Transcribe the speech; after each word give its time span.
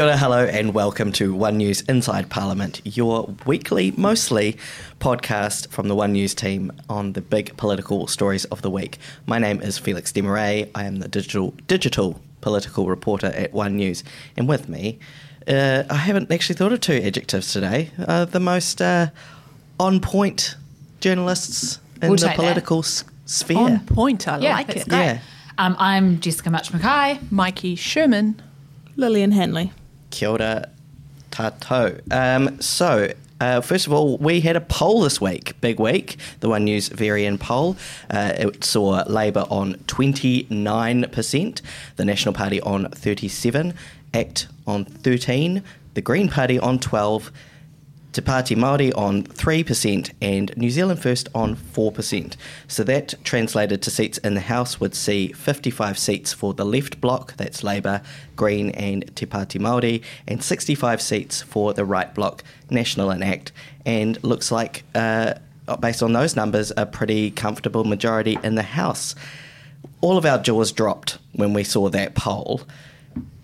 Kia 0.00 0.06
ora, 0.06 0.16
hello, 0.16 0.46
and 0.46 0.72
welcome 0.72 1.12
to 1.12 1.34
One 1.34 1.58
News 1.58 1.82
Inside 1.82 2.30
Parliament, 2.30 2.80
your 2.84 3.34
weekly, 3.44 3.90
mostly, 3.98 4.56
podcast 4.98 5.68
from 5.68 5.88
the 5.88 5.94
One 5.94 6.12
News 6.12 6.34
team 6.34 6.72
on 6.88 7.12
the 7.12 7.20
big 7.20 7.54
political 7.58 8.06
stories 8.06 8.46
of 8.46 8.62
the 8.62 8.70
week. 8.70 8.96
My 9.26 9.38
name 9.38 9.60
is 9.60 9.76
Felix 9.76 10.10
Desmarais. 10.10 10.70
I 10.74 10.84
am 10.84 11.00
the 11.00 11.08
digital 11.08 11.52
digital 11.66 12.18
political 12.40 12.86
reporter 12.86 13.26
at 13.26 13.52
One 13.52 13.76
News, 13.76 14.02
and 14.38 14.48
with 14.48 14.70
me, 14.70 14.98
uh, 15.46 15.82
I 15.90 15.96
haven't 15.96 16.32
actually 16.32 16.54
thought 16.56 16.72
of 16.72 16.80
two 16.80 16.94
adjectives 17.04 17.52
today. 17.52 17.90
Uh, 17.98 18.24
the 18.24 18.40
most 18.40 18.80
uh, 18.80 19.08
on 19.78 20.00
point 20.00 20.56
journalists 21.00 21.78
in 22.00 22.08
We'll 22.08 22.16
the 22.16 22.32
political 22.34 22.78
s- 22.78 23.04
sphere. 23.26 23.58
On 23.58 23.80
point, 23.80 24.26
I 24.26 24.38
Yeah, 24.38 24.54
like 24.54 24.70
it. 24.70 24.88
great. 24.88 24.98
Yeah. 24.98 25.18
Um, 25.58 25.76
I'm 25.78 26.20
Jessica 26.20 26.48
Mutch 26.48 26.72
McKay. 26.72 27.30
Mikey 27.30 27.74
Sherman. 27.74 28.40
Lillian 28.96 29.32
Hanly. 29.32 29.72
Kia 30.10 30.28
ora 30.30 30.68
tato. 31.30 31.98
Um, 32.10 32.60
so, 32.60 33.12
uh, 33.40 33.60
first 33.60 33.86
of 33.86 33.92
all, 33.92 34.18
we 34.18 34.40
had 34.40 34.56
a 34.56 34.60
poll 34.60 35.00
this 35.00 35.20
week, 35.20 35.58
big 35.60 35.80
week, 35.80 36.18
the 36.40 36.48
One 36.48 36.64
News 36.64 36.88
Verian 36.90 37.38
poll. 37.38 37.76
Uh, 38.10 38.32
it 38.36 38.64
saw 38.64 39.02
Labour 39.06 39.46
on 39.48 39.74
29%, 39.86 41.60
the 41.96 42.04
National 42.04 42.34
Party 42.34 42.60
on 42.60 42.90
37, 42.90 43.74
ACT 44.12 44.48
on 44.66 44.84
13, 44.84 45.62
the 45.94 46.00
Green 46.02 46.28
Party 46.28 46.58
on 46.58 46.78
12, 46.78 47.32
Te 48.12 48.20
Pāti 48.20 48.56
Māori 48.56 48.92
on 48.96 49.22
3% 49.22 50.10
and 50.20 50.56
New 50.56 50.70
Zealand 50.70 51.00
First 51.00 51.28
on 51.32 51.54
4%. 51.54 52.34
So 52.66 52.82
that 52.82 53.14
translated 53.22 53.82
to 53.82 53.90
seats 53.90 54.18
in 54.18 54.34
the 54.34 54.40
House 54.40 54.80
would 54.80 54.96
see 54.96 55.32
55 55.32 55.96
seats 55.96 56.32
for 56.32 56.52
the 56.52 56.64
left 56.64 57.00
bloc, 57.00 57.36
that's 57.36 57.62
Labour, 57.62 58.02
Green 58.34 58.70
and 58.70 59.14
Te 59.14 59.26
Pāti 59.26 59.60
Māori, 59.60 60.02
and 60.26 60.42
65 60.42 61.00
seats 61.00 61.40
for 61.42 61.72
the 61.72 61.84
right 61.84 62.12
bloc, 62.12 62.42
National 62.68 63.10
and 63.10 63.22
ACT. 63.22 63.52
And 63.86 64.22
looks 64.24 64.50
like, 64.50 64.82
uh, 64.96 65.34
based 65.78 66.02
on 66.02 66.12
those 66.12 66.34
numbers, 66.34 66.72
a 66.76 66.86
pretty 66.86 67.30
comfortable 67.30 67.84
majority 67.84 68.38
in 68.42 68.56
the 68.56 68.62
House. 68.62 69.14
All 70.00 70.18
of 70.18 70.26
our 70.26 70.38
jaws 70.38 70.72
dropped 70.72 71.18
when 71.32 71.52
we 71.52 71.62
saw 71.62 71.88
that 71.90 72.16
poll. 72.16 72.62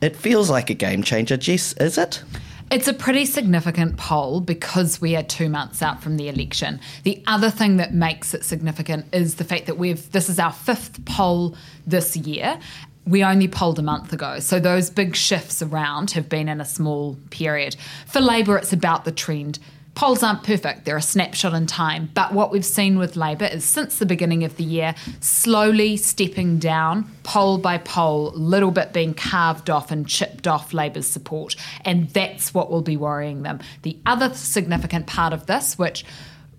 It 0.01 0.17
feels 0.17 0.51
like 0.51 0.71
a 0.71 0.75
game 0.75 1.05
changer, 1.05 1.37
Jess, 1.37 1.73
is 1.75 1.99
it? 1.99 2.25
It's 2.69 2.89
a 2.89 2.93
pretty 2.93 3.27
significant 3.27 3.97
poll 3.97 4.41
because 4.41 5.01
we 5.01 5.15
are 5.15 5.23
two 5.23 5.49
months 5.49 5.83
out 5.83 6.03
from 6.03 6.17
the 6.17 6.29
election. 6.29 6.81
The 7.05 7.23
other 7.29 7.49
thing 7.49 7.77
that 7.77 7.95
makes 7.95 8.35
it 8.35 8.45
significant 8.45 9.07
is 9.15 9.37
the 9.37 9.45
fact 9.45 9.67
that 9.67 9.79
we've 9.79 10.11
this 10.11 10.29
is 10.29 10.41
our 10.41 10.53
fifth 10.53 11.05
poll 11.05 11.55
this 11.87 12.17
year. 12.17 12.59
We 13.07 13.23
only 13.23 13.47
polled 13.47 13.79
a 13.79 13.83
month 13.83 14.13
ago, 14.13 14.41
so 14.41 14.59
those 14.59 14.91
big 14.91 15.15
shifts 15.15 15.63
around 15.63 16.11
have 16.11 16.29
been 16.29 16.49
in 16.49 16.61
a 16.61 16.65
small 16.65 17.17
period. 17.31 17.77
For 18.07 18.21
Labor, 18.21 18.59
it's 18.59 18.73
about 18.73 19.05
the 19.05 19.13
trend. 19.13 19.61
Polls 19.97 20.23
aren't 20.23 20.43
perfect, 20.43 20.85
they're 20.85 20.99
a 20.99 21.03
snapshot 21.03 21.55
in 21.55 21.65
time. 21.65 22.11
But 22.13 22.35
what 22.35 22.53
we've 22.53 22.67
seen 22.67 22.99
with 22.99 23.17
Labour 23.17 23.47
is 23.47 23.65
since 23.65 23.99
the 23.99 24.05
beginning 24.05 24.45
of 24.45 24.59
the 24.59 24.63
year, 24.63 24.95
slowly 25.21 25.97
stepping 25.97 26.59
down, 26.59 27.11
poll 27.23 27.57
by 27.57 27.79
poll, 27.79 28.31
little 28.35 28.71
bit 28.71 28.93
being 28.93 29.15
carved 29.15 29.71
off 29.71 29.91
and 29.91 30.07
chipped 30.07 30.47
off 30.47 30.75
Labour's 30.75 31.07
support. 31.07 31.57
And 31.83 32.11
that's 32.11 32.53
what 32.53 32.71
will 32.71 32.83
be 32.83 32.99
worrying 32.99 33.43
them. 33.43 33.61
The 33.83 33.97
other 34.05 34.35
significant 34.35 35.07
part 35.07 35.33
of 35.33 35.47
this, 35.47 35.79
which 35.79 36.05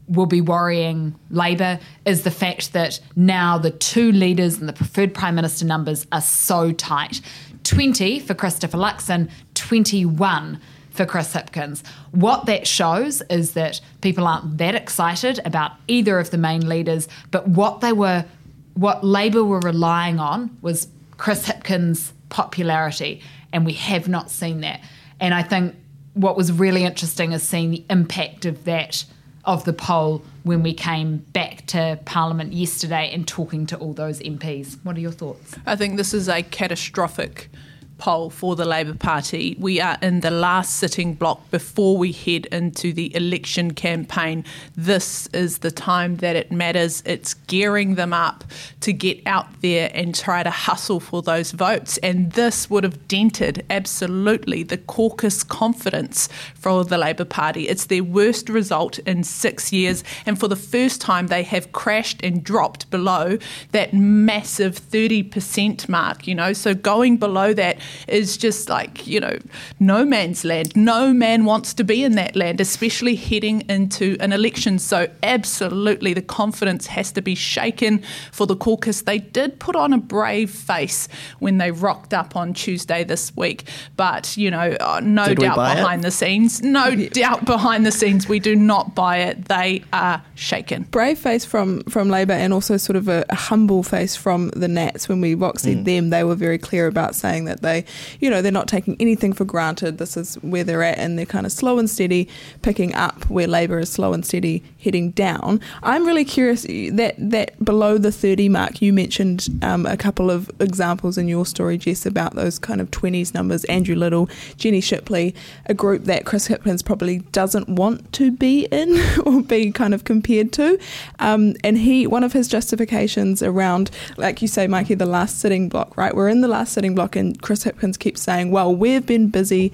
will 0.07 0.25
be 0.25 0.41
worrying 0.41 1.13
Labour 1.29 1.79
is 2.05 2.23
the 2.23 2.31
fact 2.31 2.73
that 2.73 2.99
now 3.15 3.59
the 3.59 3.69
two 3.69 4.11
leaders 4.13 4.57
and 4.57 4.67
the 4.67 4.73
preferred 4.73 5.13
Prime 5.13 5.35
Minister 5.35 5.63
numbers 5.65 6.07
are 6.11 6.21
so 6.21 6.71
tight 6.71 7.21
20 7.65 8.19
for 8.21 8.33
Christopher 8.33 8.77
Luxon, 8.77 9.29
21 9.53 10.59
for 10.97 11.05
Chris 11.05 11.33
Hipkins. 11.33 11.85
What 12.11 12.47
that 12.47 12.67
shows 12.67 13.21
is 13.29 13.53
that 13.53 13.79
people 14.01 14.27
aren't 14.27 14.57
that 14.57 14.75
excited 14.75 15.39
about 15.45 15.73
either 15.87 16.19
of 16.19 16.31
the 16.31 16.37
main 16.37 16.67
leaders, 16.67 17.07
but 17.31 17.47
what 17.47 17.81
they 17.81 17.93
were, 17.93 18.25
what 18.73 19.03
Labour 19.03 19.43
were 19.43 19.59
relying 19.59 20.19
on 20.19 20.57
was 20.61 20.87
Chris 21.17 21.47
Hipkins' 21.47 22.11
popularity, 22.29 23.21
and 23.53 23.65
we 23.65 23.73
have 23.73 24.07
not 24.07 24.29
seen 24.29 24.61
that. 24.61 24.81
And 25.19 25.33
I 25.33 25.43
think 25.43 25.75
what 26.13 26.35
was 26.35 26.51
really 26.51 26.83
interesting 26.83 27.31
is 27.31 27.43
seeing 27.43 27.71
the 27.71 27.85
impact 27.89 28.45
of 28.45 28.65
that 28.65 29.05
of 29.45 29.63
the 29.63 29.71
poll 29.71 30.21
when 30.43 30.61
we 30.61 30.73
came 30.73 31.17
back 31.31 31.65
to 31.67 31.97
Parliament 32.03 32.51
yesterday 32.51 33.09
and 33.13 33.25
talking 33.25 33.65
to 33.65 33.77
all 33.77 33.93
those 33.93 34.19
MPs. 34.19 34.77
What 34.83 34.97
are 34.97 34.99
your 34.99 35.11
thoughts? 35.11 35.55
I 35.65 35.77
think 35.77 35.95
this 35.95 36.13
is 36.13 36.27
a 36.27 36.43
catastrophic 36.43 37.49
poll 37.97 38.29
for 38.29 38.55
the 38.55 38.65
Labour 38.65 38.93
Party. 38.93 39.55
We 39.59 39.81
are 39.81 39.97
in 40.01 40.21
the 40.21 40.31
last 40.31 40.75
sitting 40.75 41.13
block 41.13 41.49
before 41.51 41.97
we 41.97 42.11
head 42.11 42.45
into 42.47 42.93
the 42.93 43.15
election 43.15 43.73
campaign. 43.73 44.45
This 44.75 45.27
is 45.27 45.59
the 45.59 45.71
time 45.71 46.17
that 46.17 46.35
it 46.35 46.51
matters. 46.51 47.03
It's 47.05 47.33
gearing 47.33 47.95
them 47.95 48.13
up 48.13 48.43
to 48.81 48.93
get 48.93 49.21
out 49.25 49.47
there 49.61 49.89
and 49.93 50.13
try 50.13 50.43
to 50.43 50.49
hustle 50.49 50.99
for 50.99 51.21
those 51.21 51.51
votes. 51.51 51.97
And 51.99 52.31
this 52.33 52.69
would 52.69 52.83
have 52.83 53.07
dented 53.07 53.65
absolutely 53.69 54.63
the 54.63 54.77
caucus 54.77 55.43
confidence 55.43 56.29
for 56.55 56.83
the 56.83 56.97
Labour 56.97 57.25
Party. 57.25 57.67
It's 57.67 57.85
their 57.85 58.03
worst 58.03 58.49
result 58.49 58.99
in 58.99 59.23
six 59.23 59.71
years. 59.73 60.03
And 60.25 60.39
for 60.39 60.47
the 60.47 60.55
first 60.55 61.01
time, 61.01 61.27
they 61.27 61.43
have 61.43 61.71
crashed 61.71 62.21
and 62.23 62.43
dropped 62.43 62.89
below 62.89 63.37
that 63.71 63.93
massive 63.93 64.79
30% 64.79 65.89
mark, 65.89 66.27
you 66.27 66.35
know. 66.35 66.53
So 66.53 66.73
going 66.73 67.17
below 67.17 67.53
that 67.53 67.77
is 68.07 68.37
just 68.37 68.69
like, 68.69 69.07
you 69.07 69.19
know, 69.19 69.37
no 69.79 70.05
man's 70.05 70.43
land. 70.43 70.75
No 70.75 71.13
man 71.13 71.45
wants 71.45 71.73
to 71.75 71.83
be 71.83 72.03
in 72.03 72.15
that 72.15 72.35
land, 72.35 72.61
especially 72.61 73.15
heading 73.15 73.61
into 73.69 74.17
an 74.19 74.31
election. 74.33 74.79
So 74.79 75.07
absolutely 75.23 76.13
the 76.13 76.21
confidence 76.21 76.87
has 76.87 77.11
to 77.13 77.21
be 77.21 77.35
shaken 77.35 78.03
for 78.31 78.47
the 78.47 78.55
caucus. 78.55 79.01
They 79.01 79.19
did 79.19 79.59
put 79.59 79.75
on 79.75 79.93
a 79.93 79.97
brave 79.97 80.49
face 80.49 81.07
when 81.39 81.57
they 81.57 81.71
rocked 81.71 82.13
up 82.13 82.35
on 82.35 82.53
Tuesday 82.53 83.03
this 83.03 83.35
week. 83.35 83.63
But, 83.95 84.37
you 84.37 84.51
know, 84.51 84.75
uh, 84.79 85.01
no 85.03 85.27
Did 85.27 85.39
doubt 85.39 85.55
buy 85.55 85.73
it? 85.73 85.75
behind 85.75 86.03
the 86.03 86.11
scenes, 86.11 86.61
no 86.61 86.95
doubt 86.95 87.45
behind 87.45 87.85
the 87.85 87.91
scenes, 87.91 88.27
we 88.27 88.39
do 88.39 88.55
not 88.55 88.95
buy 88.95 89.17
it. 89.17 89.45
They 89.45 89.83
are 89.93 90.23
shaken. 90.35 90.83
Brave 90.83 91.19
face 91.19 91.45
from, 91.45 91.83
from 91.83 92.09
Labour 92.09 92.33
and 92.33 92.53
also 92.53 92.77
sort 92.77 92.95
of 92.95 93.07
a, 93.07 93.25
a 93.29 93.35
humble 93.35 93.83
face 93.83 94.15
from 94.15 94.49
the 94.49 94.67
Nats. 94.67 95.07
When 95.09 95.21
we 95.21 95.35
voxied 95.35 95.85
them, 95.85 96.09
they 96.09 96.23
were 96.23 96.35
very 96.35 96.57
clear 96.57 96.87
about 96.87 97.15
saying 97.15 97.45
that 97.45 97.61
they, 97.61 97.76
you 98.19 98.29
know, 98.29 98.41
they're 98.41 98.51
not 98.51 98.67
taking 98.67 98.95
anything 98.99 99.33
for 99.33 99.45
granted. 99.45 99.97
This 99.97 100.17
is 100.17 100.35
where 100.35 100.63
they're 100.63 100.83
at 100.83 100.97
and 100.97 101.17
they're 101.17 101.25
kind 101.25 101.45
of 101.45 101.51
slow 101.51 101.79
and 101.79 101.89
steady 101.89 102.27
picking 102.61 102.93
up 102.93 103.29
where 103.29 103.47
Labour 103.47 103.79
is 103.79 103.89
slow 103.89 104.13
and 104.13 104.25
steady 104.25 104.63
heading 104.83 105.11
down. 105.11 105.59
I'm 105.83 106.05
really 106.05 106.25
curious 106.25 106.63
that, 106.63 107.15
that 107.17 107.63
below 107.63 107.97
the 107.97 108.11
30 108.11 108.49
mark, 108.49 108.81
you 108.81 108.93
mentioned 108.93 109.47
um, 109.61 109.85
a 109.85 109.97
couple 109.97 110.29
of 110.31 110.49
examples 110.59 111.17
in 111.17 111.27
your 111.27 111.45
story, 111.45 111.77
Jess, 111.77 112.05
about 112.05 112.35
those 112.35 112.59
kind 112.59 112.81
of 112.81 112.91
20s 112.91 113.33
numbers. 113.33 113.63
Andrew 113.65 113.95
Little, 113.95 114.29
Jenny 114.57 114.81
Shipley, 114.81 115.35
a 115.65 115.73
group 115.73 116.05
that 116.05 116.25
Chris 116.25 116.47
Hipkins 116.47 116.83
probably 116.83 117.19
doesn't 117.31 117.67
want 117.69 118.11
to 118.13 118.31
be 118.31 118.65
in 118.71 118.97
or 119.25 119.41
be 119.41 119.71
kind 119.71 119.93
of 119.93 120.03
compared 120.03 120.51
to. 120.53 120.79
Um, 121.19 121.55
and 121.63 121.77
he, 121.77 122.07
one 122.07 122.23
of 122.23 122.33
his 122.33 122.47
justifications 122.47 123.43
around, 123.43 123.91
like 124.17 124.41
you 124.41 124.47
say, 124.47 124.67
Mikey, 124.67 124.95
the 124.95 125.05
last 125.05 125.39
sitting 125.39 125.69
block, 125.69 125.95
right? 125.97 126.15
We're 126.15 126.29
in 126.29 126.41
the 126.41 126.47
last 126.47 126.73
sitting 126.73 126.95
block, 126.95 127.15
and 127.15 127.41
Chris 127.41 127.66
Hipkins 127.67 127.99
keeps 127.99 128.21
saying, 128.21 128.51
well, 128.51 128.73
we've 128.73 129.05
been 129.05 129.29
busy 129.29 129.71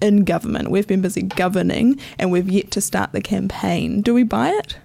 in 0.00 0.24
government, 0.24 0.70
we've 0.70 0.86
been 0.86 1.00
busy 1.00 1.22
governing, 1.22 1.98
and 2.18 2.30
we've 2.30 2.48
yet 2.48 2.70
to 2.72 2.80
start 2.80 3.12
the 3.12 3.20
campaign. 3.20 4.02
Do 4.02 4.14
we 4.14 4.22
buy 4.22 4.50
it? 4.50 4.76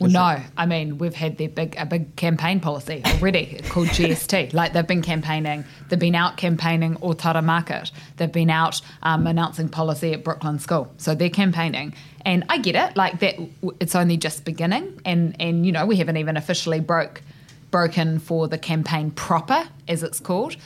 Well, 0.00 0.10
no. 0.10 0.40
I 0.56 0.66
mean, 0.66 0.98
we've 0.98 1.14
had 1.14 1.38
their 1.38 1.48
big 1.48 1.76
a 1.78 1.86
big 1.86 2.16
campaign 2.16 2.58
policy 2.58 3.02
already 3.04 3.60
called 3.68 3.88
GST. 3.88 4.52
Like 4.52 4.72
they've 4.72 4.86
been 4.86 5.02
campaigning, 5.02 5.64
they've 5.88 5.98
been 5.98 6.14
out 6.14 6.36
campaigning 6.36 6.96
Otara 6.96 7.44
Market. 7.44 7.92
They've 8.16 8.32
been 8.32 8.50
out 8.50 8.80
um, 9.02 9.26
announcing 9.26 9.68
policy 9.68 10.12
at 10.12 10.24
Brooklyn 10.24 10.58
School. 10.58 10.92
So 10.96 11.14
they're 11.14 11.30
campaigning, 11.30 11.94
and 12.24 12.44
I 12.48 12.58
get 12.58 12.74
it. 12.74 12.96
Like 12.96 13.20
that, 13.20 13.36
it's 13.78 13.94
only 13.94 14.16
just 14.16 14.44
beginning, 14.44 15.00
and 15.04 15.36
and 15.38 15.64
you 15.64 15.70
know 15.70 15.86
we 15.86 15.96
haven't 15.96 16.16
even 16.16 16.36
officially 16.36 16.80
broke 16.80 17.22
broken 17.70 18.18
for 18.18 18.48
the 18.48 18.58
campaign 18.58 19.10
proper, 19.12 19.68
as 19.86 20.02
it's 20.02 20.18
called. 20.18 20.56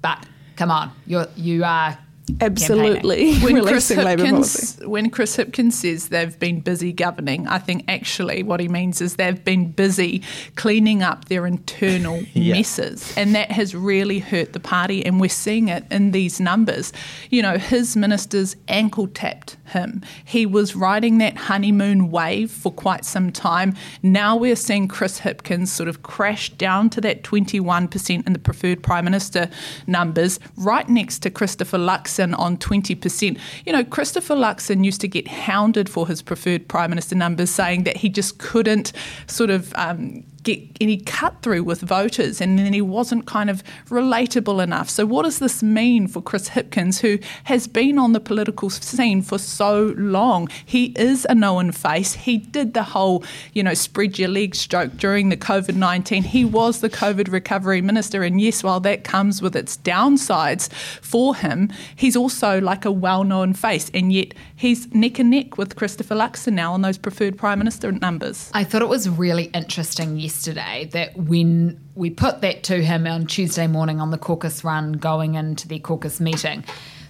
But 0.00 0.24
come 0.56 0.70
on, 0.70 0.90
you're 1.06 1.26
you 1.36 1.64
are 1.64 1.98
Absolutely. 2.40 3.34
when 3.40 3.54
Chris 3.66 3.90
Releasing 3.90 3.98
Labour 3.98 4.24
policy. 4.30 4.76
Hipkins 4.78 4.86
when 4.86 5.10
Chris 5.10 5.36
Hipkins 5.36 5.72
says 5.72 6.08
they've 6.08 6.38
been 6.38 6.60
busy 6.60 6.92
governing, 6.92 7.46
I 7.46 7.58
think 7.58 7.84
actually 7.88 8.42
what 8.42 8.60
he 8.60 8.68
means 8.68 9.00
is 9.00 9.16
they've 9.16 9.42
been 9.44 9.70
busy 9.72 10.22
cleaning 10.56 11.02
up 11.02 11.26
their 11.26 11.46
internal 11.46 12.22
Yeah. 12.34 12.54
messes, 12.54 13.12
and 13.16 13.34
that 13.34 13.52
has 13.52 13.74
really 13.74 14.18
hurt 14.18 14.52
the 14.54 14.60
party, 14.60 15.04
and 15.04 15.20
we're 15.20 15.28
seeing 15.28 15.68
it 15.68 15.84
in 15.90 16.12
these 16.12 16.40
numbers. 16.40 16.92
You 17.30 17.42
know, 17.42 17.58
his 17.58 17.96
ministers 17.96 18.56
ankle 18.68 19.06
tapped 19.08 19.56
him. 19.66 20.02
He 20.24 20.46
was 20.46 20.74
riding 20.74 21.18
that 21.18 21.36
honeymoon 21.36 22.10
wave 22.10 22.50
for 22.50 22.72
quite 22.72 23.04
some 23.04 23.32
time. 23.32 23.74
Now 24.02 24.36
we're 24.36 24.56
seeing 24.56 24.88
Chris 24.88 25.20
Hipkins 25.20 25.68
sort 25.68 25.88
of 25.88 26.02
crash 26.02 26.50
down 26.50 26.90
to 26.90 27.00
that 27.02 27.22
21% 27.22 28.26
in 28.26 28.32
the 28.32 28.38
preferred 28.38 28.82
prime 28.82 29.04
minister 29.04 29.48
numbers, 29.86 30.40
right 30.56 30.88
next 30.88 31.18
to 31.20 31.30
Christopher 31.30 31.78
Luxon 31.78 32.13
Luxon 32.14 32.38
on 32.38 32.56
20%. 32.56 33.38
You 33.66 33.72
know, 33.72 33.84
Christopher 33.84 34.34
Luxon 34.34 34.84
used 34.84 35.00
to 35.00 35.08
get 35.08 35.28
hounded 35.28 35.88
for 35.88 36.06
his 36.06 36.22
preferred 36.22 36.68
Prime 36.68 36.90
Minister 36.90 37.14
numbers, 37.14 37.50
saying 37.50 37.84
that 37.84 37.96
he 37.96 38.08
just 38.08 38.38
couldn't 38.38 38.92
sort 39.26 39.50
of 39.50 39.72
um, 39.76 40.24
get 40.44 40.60
any 40.80 40.98
cut 40.98 41.42
through 41.42 41.64
with 41.64 41.80
voters 41.80 42.40
and 42.40 42.58
then 42.58 42.72
he 42.72 42.82
wasn't 42.82 43.26
kind 43.26 43.50
of 43.50 43.64
relatable 43.88 44.62
enough. 44.62 44.88
So, 44.88 45.06
what 45.06 45.22
does 45.22 45.38
this 45.38 45.62
mean 45.62 46.06
for 46.06 46.22
Chris 46.22 46.50
Hipkins, 46.50 47.00
who 47.00 47.18
has 47.44 47.66
been 47.66 47.98
on 47.98 48.12
the 48.12 48.20
political 48.20 48.70
scene 48.70 49.22
for 49.22 49.38
so 49.38 49.94
long? 49.96 50.48
He 50.64 50.86
is 50.96 51.26
a 51.28 51.34
known 51.34 51.72
face. 51.72 52.12
He 52.14 52.36
did 52.38 52.74
the 52.74 52.82
whole, 52.82 53.24
you 53.54 53.62
know, 53.62 53.74
spread 53.74 54.18
your 54.18 54.28
legs 54.28 54.66
joke 54.66 54.96
during 54.96 55.30
the 55.30 55.36
COVID 55.36 55.74
19. 55.74 56.22
He 56.22 56.44
was 56.44 56.80
the 56.80 56.90
COVID 56.90 57.32
recovery 57.32 57.80
minister. 57.80 58.22
And 58.22 58.40
yes, 58.40 58.62
while 58.62 58.80
that 58.80 59.02
comes 59.02 59.40
with 59.42 59.56
its 59.56 59.76
downsides 59.78 60.70
for 60.72 61.34
him, 61.34 61.72
he's 61.96 62.16
also 62.16 62.60
like 62.60 62.84
a 62.84 62.92
well 62.92 63.24
known 63.24 63.54
face. 63.54 63.90
And 63.94 64.12
yet 64.12 64.34
he's 64.54 64.92
neck 64.94 65.18
and 65.18 65.30
neck 65.30 65.56
with 65.56 65.76
Christopher 65.76 66.14
Luxon 66.14 66.52
now 66.52 66.74
on 66.74 66.82
those 66.82 66.98
preferred 66.98 67.38
prime 67.38 67.58
minister 67.58 67.90
numbers. 67.90 68.50
I 68.52 68.64
thought 68.64 68.82
it 68.82 68.88
was 68.88 69.08
really 69.08 69.44
interesting 69.54 70.18
yesterday 70.18 70.33
that 70.42 71.16
when 71.16 71.80
we 71.94 72.10
put 72.10 72.40
that 72.40 72.62
to 72.64 72.82
him 72.82 73.06
on 73.06 73.26
Tuesday 73.26 73.66
morning 73.66 74.00
on 74.00 74.10
the 74.10 74.18
caucus 74.18 74.64
run 74.64 74.92
going 74.92 75.34
into 75.34 75.68
the 75.68 75.78
caucus 75.78 76.20
meeting, 76.20 76.64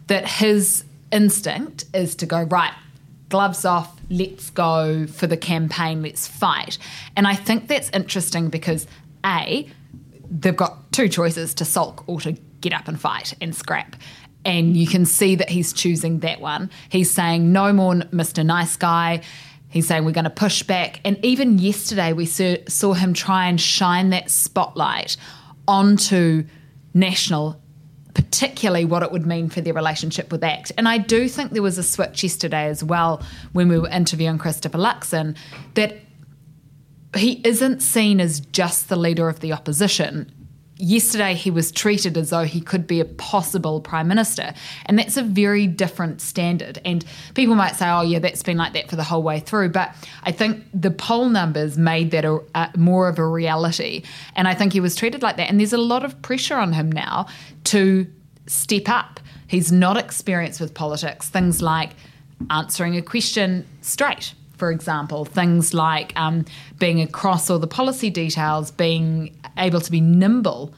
that 0.07 0.27
his 0.27 0.85
instinct 1.11 1.85
is 1.95 2.15
to 2.17 2.27
go, 2.27 2.43
right, 2.43 2.73
gloves 3.29 3.65
off, 3.65 3.99
let's 4.11 4.51
go 4.51 5.07
for 5.07 5.27
the 5.27 5.37
campaign, 5.37 6.03
let's 6.03 6.27
fight. 6.27 6.79
And 7.17 7.27
I 7.27 7.35
think 7.35 7.69
that's 7.69 7.91
interesting 7.91 8.49
because 8.49 8.87
A, 9.25 9.69
they've 10.31 10.57
got 10.57 10.93
two 10.93 11.09
choices 11.09 11.55
to 11.55 11.65
sulk 11.65 12.05
or 12.09 12.21
to 12.21 12.33
get 12.61 12.73
up 12.73 12.89
and 12.89 13.01
fight 13.01 13.35
and 13.41 13.55
scrap. 13.55 13.97
And 14.45 14.77
you 14.77 14.87
can 14.87 15.07
see 15.07 15.37
that 15.37 15.49
he's 15.49 15.73
choosing 15.73 16.21
that 16.21 16.41
one. 16.41 16.71
He's 16.91 17.11
saying, 17.11 17.53
no 17.53 17.73
more 17.73 17.95
Mr. 17.95 18.45
Nice 18.45 18.77
Guy. 18.77 19.23
He's 19.75 19.89
saying 19.89 20.05
we're 20.05 20.13
going 20.13 20.23
to 20.23 20.31
push 20.31 20.63
back. 20.63 21.01
And 21.05 21.19
even 21.25 21.59
yesterday, 21.59 22.13
we 22.13 22.27
saw 22.27 22.93
him 22.93 23.13
try 23.13 23.49
and 23.49 23.61
shine 23.61 24.11
that 24.11 24.31
spotlight 24.31 25.17
onto 25.67 26.45
national, 26.95 27.61
particularly 28.15 28.85
what 28.85 29.03
it 29.03 29.11
would 29.11 29.27
mean 29.27 29.49
for 29.49 29.61
their 29.61 29.75
relationship 29.75 30.31
with 30.31 30.45
ACT. 30.45 30.71
And 30.79 30.87
I 30.87 30.99
do 30.99 31.29
think 31.29 31.51
there 31.51 31.61
was 31.61 31.77
a 31.77 31.83
switch 31.83 32.23
yesterday 32.23 32.67
as 32.67 32.85
well 32.85 33.21
when 33.53 33.69
we 33.69 33.77
were 33.77 33.89
interviewing 33.89 34.39
Christopher 34.39 34.79
Luxon 34.79 35.37
that 35.75 35.97
he 37.17 37.41
isn't 37.45 37.81
seen 37.81 38.21
as 38.21 38.39
just 38.39 38.89
the 38.89 38.97
leader 38.97 39.29
of 39.29 39.41
the 39.41 39.53
opposition 39.53 40.31
yesterday 40.77 41.35
he 41.35 41.51
was 41.51 41.71
treated 41.71 42.17
as 42.17 42.31
though 42.31 42.45
he 42.45 42.61
could 42.61 42.87
be 42.87 43.01
a 43.01 43.05
possible 43.05 43.81
prime 43.81 44.09
minister. 44.09 44.53
And 44.87 44.99
that's 44.99 45.17
a 45.17 45.23
very 45.23 45.67
different 45.67 46.21
standard. 46.21 46.81
And 46.85 47.05
people 47.35 47.55
might 47.55 47.77
say 47.77 47.89
oh 47.89 48.03
yeah 48.03 48.19
that's 48.19 48.43
been 48.43 48.57
like 48.57 48.73
that 48.73 48.91
for 48.91 48.97
the 48.97 49.05
whole 49.05 49.23
way 49.23 49.41
through. 49.41 49.71
But 49.71 49.95
i 50.25 50.33
think 50.33 50.65
the 50.73 50.91
poll 50.91 51.29
numbers 51.29 51.79
made 51.79 52.11
that 52.11 52.25
a, 52.25 52.41
a, 52.55 52.71
more 52.77 53.09
of 53.09 53.19
a 53.19 53.27
reality. 53.27 54.03
And 54.37 54.49
i 54.49 54.55
think 54.55 54.73
he 54.73 54.81
was 54.81 54.97
treated 54.97 55.23
like 55.23 55.37
that. 55.37 55.49
And 55.49 55.61
there's 55.61 55.73
a 55.73 55.79
lot 55.79 56.05
of 56.05 56.21
pressure 56.23 56.57
on 56.57 56.73
him 56.73 56.91
now 56.91 57.27
to 57.65 58.07
step 58.47 58.89
up. 58.89 59.21
He's 59.47 59.71
not 59.71 59.97
experienced 59.97 60.61
with 60.61 60.75
politics. 60.75 61.29
Things 61.29 61.63
like 61.63 61.91
answering 62.51 62.97
a 62.97 63.03
question 63.03 63.67
straight 63.81 64.35
for 64.57 64.71
example, 64.71 65.25
things 65.25 65.75
like 65.75 66.13
um, 66.17 66.45
being 66.79 67.01
across 67.01 67.51
all 67.51 67.59
the 67.59 67.67
policy 67.67 68.11
details, 68.11 68.71
being 68.71 69.37
able 69.57 69.81
to 69.81 69.91
be 69.91 70.01
nimble 70.01 70.73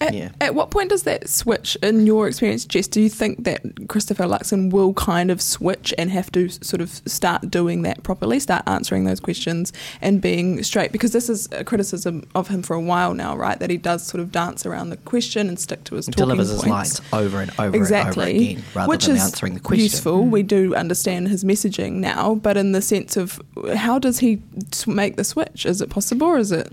at, 0.00 0.14
yeah. 0.14 0.30
at 0.40 0.54
what 0.54 0.70
point 0.70 0.90
does 0.90 1.02
that 1.04 1.28
switch 1.28 1.76
in 1.82 2.06
your 2.06 2.28
experience, 2.28 2.64
Jess? 2.64 2.88
Do 2.88 3.00
you 3.00 3.08
think 3.08 3.44
that 3.44 3.88
Christopher 3.88 4.24
Luxon 4.24 4.70
will 4.70 4.94
kind 4.94 5.30
of 5.30 5.42
switch 5.42 5.92
and 5.98 6.10
have 6.10 6.32
to 6.32 6.48
sort 6.48 6.80
of 6.80 6.90
start 7.06 7.50
doing 7.50 7.82
that 7.82 8.02
properly, 8.02 8.40
start 8.40 8.62
answering 8.66 9.04
those 9.04 9.20
questions 9.20 9.72
and 10.00 10.20
being 10.20 10.62
straight? 10.62 10.92
Because 10.92 11.12
this 11.12 11.28
is 11.28 11.48
a 11.52 11.64
criticism 11.64 12.26
of 12.34 12.48
him 12.48 12.62
for 12.62 12.74
a 12.74 12.80
while 12.80 13.14
now, 13.14 13.36
right? 13.36 13.58
That 13.58 13.70
he 13.70 13.76
does 13.76 14.06
sort 14.06 14.20
of 14.20 14.32
dance 14.32 14.64
around 14.64 14.90
the 14.90 14.96
question 14.98 15.48
and 15.48 15.58
stick 15.58 15.84
to 15.84 15.96
his 15.96 16.06
talking 16.06 16.18
delivers 16.18 16.50
points. 16.50 16.64
his 16.64 16.70
lines 16.70 17.00
over 17.12 17.40
and 17.40 17.50
over 17.58 17.76
exactly. 17.76 18.30
and 18.30 18.38
over 18.38 18.50
again, 18.50 18.64
rather 18.74 18.88
Which 18.88 19.06
than 19.06 19.16
is 19.16 19.22
answering 19.22 19.54
the 19.54 19.60
question. 19.60 19.84
Useful. 19.84 20.24
Mm. 20.24 20.30
We 20.30 20.42
do 20.42 20.74
understand 20.74 21.28
his 21.28 21.44
messaging 21.44 21.94
now, 21.94 22.36
but 22.36 22.56
in 22.56 22.72
the 22.72 22.82
sense 22.82 23.16
of 23.16 23.40
how 23.74 23.98
does 23.98 24.20
he 24.20 24.42
make 24.86 25.16
the 25.16 25.24
switch? 25.24 25.66
Is 25.66 25.80
it 25.80 25.90
possible, 25.90 26.26
or 26.26 26.38
is 26.38 26.52
it? 26.52 26.72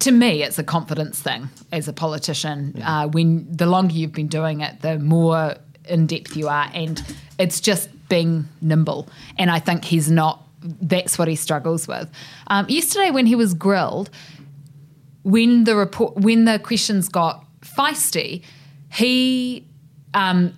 To 0.00 0.12
me, 0.12 0.42
it's 0.42 0.58
a 0.58 0.64
confidence 0.64 1.20
thing 1.20 1.48
as 1.72 1.88
a 1.88 1.92
politician. 1.92 2.74
Yeah. 2.76 3.02
Uh, 3.02 3.08
when 3.08 3.46
the 3.50 3.66
longer 3.66 3.94
you've 3.94 4.12
been 4.12 4.28
doing 4.28 4.60
it, 4.60 4.82
the 4.82 4.98
more 4.98 5.56
in 5.88 6.06
depth 6.06 6.36
you 6.36 6.48
are, 6.48 6.70
and 6.74 7.02
it's 7.38 7.60
just 7.60 7.88
being 8.08 8.48
nimble. 8.60 9.08
And 9.38 9.50
I 9.50 9.58
think 9.58 9.84
he's 9.84 10.10
not. 10.10 10.42
That's 10.60 11.18
what 11.18 11.28
he 11.28 11.36
struggles 11.36 11.86
with. 11.86 12.10
Um, 12.46 12.66
yesterday, 12.68 13.10
when 13.10 13.26
he 13.26 13.34
was 13.34 13.52
grilled, 13.52 14.08
when 15.22 15.64
the 15.64 15.76
report, 15.76 16.16
when 16.16 16.44
the 16.46 16.58
questions 16.58 17.08
got 17.08 17.44
feisty, 17.60 18.42
he 18.92 19.66
um, 20.14 20.56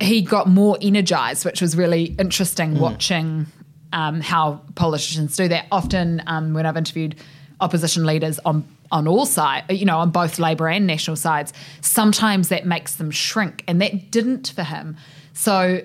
he 0.00 0.22
got 0.22 0.48
more 0.48 0.78
energized, 0.80 1.44
which 1.44 1.60
was 1.60 1.76
really 1.76 2.16
interesting. 2.18 2.74
Mm. 2.74 2.80
Watching 2.80 3.46
um, 3.92 4.20
how 4.20 4.62
politicians 4.74 5.36
do 5.36 5.48
that. 5.48 5.66
Often, 5.70 6.22
um, 6.26 6.54
when 6.54 6.66
I've 6.66 6.76
interviewed 6.76 7.16
opposition 7.60 8.04
leaders 8.04 8.38
on 8.44 8.64
on 8.90 9.06
all 9.06 9.26
sides, 9.26 9.66
you 9.70 9.84
know, 9.84 9.98
on 9.98 10.10
both 10.10 10.38
Labour 10.38 10.66
and 10.68 10.86
National 10.86 11.14
sides, 11.14 11.52
sometimes 11.82 12.48
that 12.48 12.64
makes 12.64 12.94
them 12.94 13.10
shrink, 13.10 13.62
and 13.68 13.82
that 13.82 14.10
didn't 14.10 14.48
for 14.54 14.62
him. 14.62 14.96
So 15.34 15.82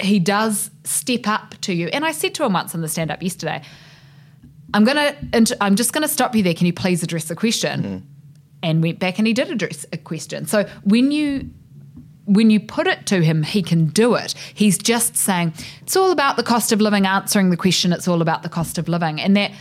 he 0.00 0.18
does 0.18 0.70
step 0.84 1.26
up 1.26 1.54
to 1.62 1.72
you. 1.72 1.88
And 1.88 2.04
I 2.04 2.12
said 2.12 2.34
to 2.34 2.44
him 2.44 2.52
once 2.52 2.74
on 2.74 2.82
the 2.82 2.88
stand 2.88 3.10
up 3.10 3.22
yesterday, 3.22 3.62
"I'm 4.74 4.84
gonna, 4.84 5.16
I'm 5.60 5.76
just 5.76 5.92
gonna 5.92 6.08
stop 6.08 6.34
you 6.34 6.42
there. 6.42 6.54
Can 6.54 6.66
you 6.66 6.72
please 6.72 7.02
address 7.02 7.24
the 7.24 7.36
question?" 7.36 7.82
Mm. 7.82 8.02
And 8.62 8.82
went 8.82 8.98
back 8.98 9.18
and 9.18 9.26
he 9.26 9.32
did 9.32 9.50
address 9.50 9.86
a 9.92 9.96
question. 9.96 10.46
So 10.46 10.66
when 10.82 11.12
you 11.12 11.50
when 12.26 12.50
you 12.50 12.60
put 12.60 12.86
it 12.86 13.06
to 13.06 13.22
him, 13.22 13.42
he 13.44 13.62
can 13.62 13.86
do 13.86 14.14
it. 14.16 14.34
He's 14.52 14.76
just 14.76 15.16
saying, 15.16 15.54
it's 15.82 15.96
all 15.96 16.10
about 16.10 16.36
the 16.36 16.42
cost 16.42 16.72
of 16.72 16.80
living, 16.80 17.06
answering 17.06 17.50
the 17.50 17.56
question, 17.56 17.92
it's 17.92 18.08
all 18.08 18.20
about 18.20 18.42
the 18.42 18.48
cost 18.48 18.78
of 18.78 18.88
living. 18.88 19.20
And 19.20 19.36
that 19.36 19.52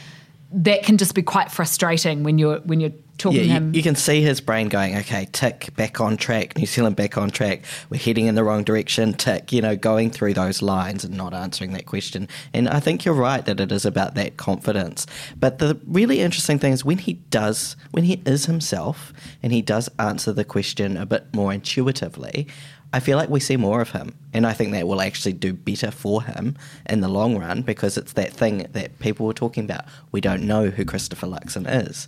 that 0.56 0.84
can 0.84 0.98
just 0.98 1.14
be 1.14 1.22
quite 1.22 1.52
frustrating 1.52 2.24
when 2.24 2.38
you're 2.38 2.60
when 2.60 2.80
you're 2.80 2.94
talking 3.18 3.46
yeah, 3.46 3.56
him. 3.56 3.74
You, 3.74 3.78
you, 3.78 3.84
can 3.84 3.96
see 3.96 4.22
his 4.22 4.42
brain 4.42 4.68
going, 4.70 4.96
okay, 4.98 5.28
tick, 5.32 5.70
back 5.76 6.02
on 6.02 6.18
track, 6.18 6.58
New 6.58 6.66
Zealand 6.66 6.96
back 6.96 7.18
on 7.18 7.30
track. 7.30 7.64
We're 7.90 8.00
heading 8.00 8.26
in 8.26 8.36
the 8.36 8.44
wrong 8.44 8.64
direction, 8.64 9.14
tick, 9.14 9.52
you 9.52 9.62
know, 9.62 9.76
going 9.76 10.12
through 10.12 10.34
those 10.34 10.62
lines 10.62 11.04
and 11.04 11.16
not 11.16 11.34
answering 11.34 11.74
that 11.74 11.86
question. 11.86 12.28
And 12.54 12.68
I 12.68 12.80
think 12.80 13.06
you're 13.06 13.16
right 13.16 13.46
that 13.46 13.60
it 13.60 13.72
is 13.72 13.86
about 13.86 14.16
that 14.16 14.38
confidence. 14.38 15.08
But 15.38 15.60
the 15.60 15.80
really 15.88 16.20
interesting 16.20 16.60
thing 16.60 16.74
is 16.74 16.84
when 16.84 16.98
he 16.98 17.14
does, 17.14 17.76
when 17.92 18.04
he 18.04 18.22
is 18.26 18.46
himself 18.46 19.14
and 19.42 19.52
he 19.52 19.62
does 19.62 19.90
answer 20.00 20.34
the 20.34 20.46
question 20.46 20.98
a 20.98 21.06
bit 21.06 21.34
more 21.34 21.54
intuitively, 21.54 22.48
I 22.96 23.02
feel 23.02 23.18
like 23.18 23.30
we 23.30 23.42
see 23.42 23.58
more 23.58 23.82
of 23.82 23.92
him, 23.92 24.16
and 24.32 24.48
I 24.48 24.54
think 24.54 24.72
that 24.72 24.88
will 24.88 25.02
actually 25.02 25.34
do 25.34 25.52
better 25.52 25.92
for 25.92 26.24
him 26.24 26.56
in 26.86 27.02
the 27.02 27.10
long 27.10 27.38
run 27.38 27.62
because 27.62 27.98
it's 27.98 28.14
that 28.14 28.32
thing 28.32 28.68
that 28.72 29.00
people 29.00 29.26
were 29.26 29.34
talking 29.34 29.66
about. 29.66 29.84
We 30.14 30.22
don't 30.22 30.44
know 30.44 30.70
who 30.70 30.86
Christopher 30.86 31.28
Luxon 31.28 31.66
is. 31.68 32.08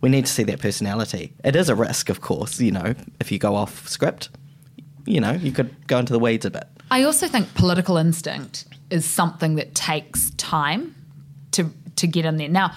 We 0.00 0.08
need 0.08 0.26
to 0.26 0.32
see 0.32 0.44
that 0.44 0.60
personality. 0.60 1.32
It 1.42 1.56
is 1.56 1.68
a 1.68 1.74
risk, 1.74 2.08
of 2.08 2.20
course, 2.20 2.60
you 2.60 2.70
know, 2.70 2.94
if 3.18 3.32
you 3.32 3.40
go 3.40 3.56
off 3.56 3.88
script, 3.88 4.28
you 5.06 5.20
know, 5.20 5.32
you 5.32 5.50
could 5.50 5.74
go 5.88 5.98
into 5.98 6.12
the 6.12 6.20
weeds 6.20 6.44
a 6.44 6.52
bit. 6.52 6.68
I 6.88 7.02
also 7.02 7.26
think 7.26 7.52
political 7.54 7.96
instinct 7.96 8.64
is 8.90 9.04
something 9.04 9.56
that 9.56 9.74
takes 9.74 10.30
time 10.36 10.94
to 11.50 11.68
to 11.96 12.06
get 12.06 12.24
in 12.24 12.36
there. 12.36 12.48
Now, 12.48 12.76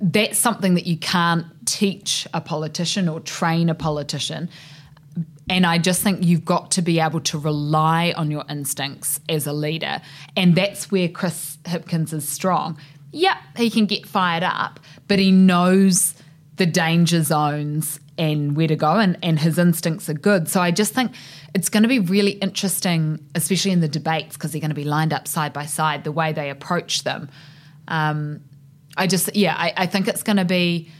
that's 0.00 0.38
something 0.38 0.76
that 0.76 0.86
you 0.86 0.96
can't 0.96 1.44
teach 1.66 2.26
a 2.32 2.40
politician 2.40 3.06
or 3.06 3.20
train 3.20 3.68
a 3.68 3.74
politician. 3.74 4.48
And 5.48 5.66
I 5.66 5.78
just 5.78 6.02
think 6.02 6.24
you've 6.24 6.44
got 6.44 6.70
to 6.72 6.82
be 6.82 7.00
able 7.00 7.20
to 7.20 7.38
rely 7.38 8.14
on 8.16 8.30
your 8.30 8.44
instincts 8.48 9.20
as 9.28 9.46
a 9.46 9.52
leader. 9.52 10.00
And 10.36 10.54
that's 10.54 10.90
where 10.90 11.08
Chris 11.08 11.58
Hipkins 11.64 12.12
is 12.12 12.26
strong. 12.26 12.78
Yep, 13.12 13.36
he 13.56 13.70
can 13.70 13.86
get 13.86 14.06
fired 14.06 14.42
up, 14.42 14.80
but 15.06 15.18
he 15.18 15.30
knows 15.30 16.14
the 16.56 16.66
danger 16.66 17.22
zones 17.22 18.00
and 18.16 18.56
where 18.56 18.68
to 18.68 18.76
go, 18.76 18.92
and, 18.92 19.18
and 19.22 19.38
his 19.38 19.58
instincts 19.58 20.08
are 20.08 20.14
good. 20.14 20.48
So 20.48 20.60
I 20.60 20.70
just 20.70 20.94
think 20.94 21.12
it's 21.52 21.68
going 21.68 21.82
to 21.82 21.88
be 21.88 21.98
really 21.98 22.32
interesting, 22.32 23.18
especially 23.34 23.72
in 23.72 23.80
the 23.80 23.88
debates, 23.88 24.36
because 24.36 24.52
they're 24.52 24.60
going 24.60 24.70
to 24.70 24.74
be 24.74 24.84
lined 24.84 25.12
up 25.12 25.26
side 25.26 25.52
by 25.52 25.66
side, 25.66 26.04
the 26.04 26.12
way 26.12 26.32
they 26.32 26.48
approach 26.48 27.02
them. 27.02 27.28
Um, 27.88 28.40
I 28.96 29.08
just, 29.08 29.34
yeah, 29.34 29.54
I, 29.56 29.72
I 29.76 29.86
think 29.86 30.06
it's 30.06 30.22
going 30.22 30.36
to 30.36 30.44
be 30.44 30.90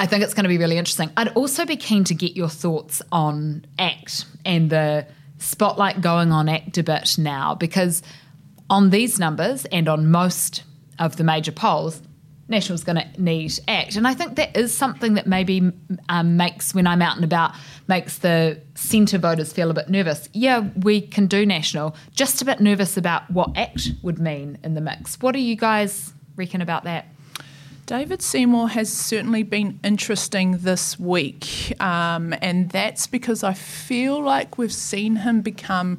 I 0.00 0.06
think 0.06 0.24
it's 0.24 0.32
going 0.32 0.44
to 0.44 0.48
be 0.48 0.56
really 0.56 0.78
interesting. 0.78 1.10
I'd 1.18 1.28
also 1.34 1.66
be 1.66 1.76
keen 1.76 2.04
to 2.04 2.14
get 2.14 2.34
your 2.34 2.48
thoughts 2.48 3.02
on 3.12 3.66
ACT 3.78 4.24
and 4.46 4.70
the 4.70 5.06
spotlight 5.36 6.00
going 6.00 6.32
on 6.32 6.48
ACT 6.48 6.78
a 6.78 6.82
bit 6.82 7.18
now, 7.18 7.54
because 7.54 8.02
on 8.70 8.88
these 8.88 9.18
numbers 9.18 9.66
and 9.66 9.90
on 9.90 10.10
most 10.10 10.62
of 10.98 11.18
the 11.18 11.22
major 11.22 11.52
polls, 11.52 12.00
National's 12.48 12.82
going 12.82 12.96
to 12.96 13.22
need 13.22 13.52
ACT. 13.68 13.96
And 13.96 14.08
I 14.08 14.14
think 14.14 14.36
that 14.36 14.56
is 14.56 14.74
something 14.74 15.14
that 15.14 15.26
maybe 15.26 15.70
um, 16.08 16.38
makes, 16.38 16.74
when 16.74 16.86
I'm 16.86 17.02
out 17.02 17.16
and 17.16 17.24
about, 17.24 17.52
makes 17.86 18.16
the 18.20 18.58
centre 18.76 19.18
voters 19.18 19.52
feel 19.52 19.70
a 19.70 19.74
bit 19.74 19.90
nervous. 19.90 20.30
Yeah, 20.32 20.70
we 20.76 21.02
can 21.02 21.26
do 21.26 21.44
National, 21.44 21.94
just 22.14 22.40
a 22.40 22.46
bit 22.46 22.58
nervous 22.58 22.96
about 22.96 23.30
what 23.30 23.54
ACT 23.54 23.90
would 24.02 24.18
mean 24.18 24.56
in 24.64 24.72
the 24.72 24.80
mix. 24.80 25.20
What 25.20 25.32
do 25.32 25.40
you 25.40 25.56
guys 25.56 26.14
reckon 26.36 26.62
about 26.62 26.84
that? 26.84 27.04
David 27.90 28.22
Seymour 28.22 28.68
has 28.68 28.88
certainly 28.88 29.42
been 29.42 29.80
interesting 29.82 30.58
this 30.58 30.96
week, 30.96 31.74
um, 31.80 32.32
and 32.40 32.70
that's 32.70 33.08
because 33.08 33.42
I 33.42 33.52
feel 33.52 34.22
like 34.22 34.56
we've 34.56 34.72
seen 34.72 35.16
him 35.16 35.40
become 35.40 35.98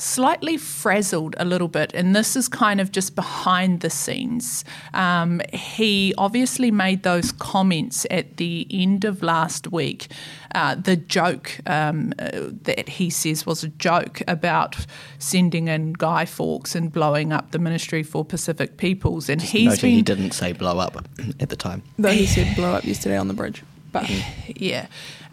slightly 0.00 0.56
frazzled 0.56 1.34
a 1.38 1.44
little 1.44 1.68
bit, 1.68 1.92
and 1.94 2.14
this 2.14 2.36
is 2.36 2.48
kind 2.48 2.80
of 2.80 2.92
just 2.92 3.14
behind 3.14 3.80
the 3.80 3.90
scenes. 3.90 4.64
Um, 4.94 5.40
he 5.52 6.14
obviously 6.16 6.70
made 6.70 7.02
those 7.02 7.32
comments 7.32 8.06
at 8.10 8.36
the 8.36 8.66
end 8.70 9.04
of 9.04 9.22
last 9.22 9.70
week. 9.72 10.08
Uh, 10.54 10.74
the 10.74 10.96
joke 10.96 11.60
um, 11.66 12.14
uh, 12.18 12.30
that 12.62 12.88
he 12.88 13.10
says 13.10 13.44
was 13.44 13.62
a 13.62 13.68
joke 13.68 14.22
about 14.26 14.86
sending 15.18 15.68
in 15.68 15.92
Guy 15.92 16.24
Fawkes 16.24 16.74
and 16.74 16.92
blowing 16.92 17.32
up 17.32 17.50
the 17.50 17.58
Ministry 17.58 18.02
for 18.02 18.24
Pacific 18.24 18.76
Peoples, 18.76 19.28
and 19.28 19.40
Just 19.40 19.52
he's 19.52 19.66
noting 19.66 19.80
been 19.82 19.96
he 19.96 20.02
didn't 20.02 20.32
say 20.32 20.52
blow 20.52 20.78
up 20.78 21.04
at 21.40 21.48
the 21.48 21.56
time. 21.56 21.82
Though 21.98 22.10
he 22.10 22.26
said 22.26 22.56
blow 22.56 22.72
up 22.74 22.84
yesterday 22.84 23.16
on 23.16 23.28
the 23.28 23.34
bridge. 23.34 23.62
But 23.92 24.10
yeah. 24.46 24.86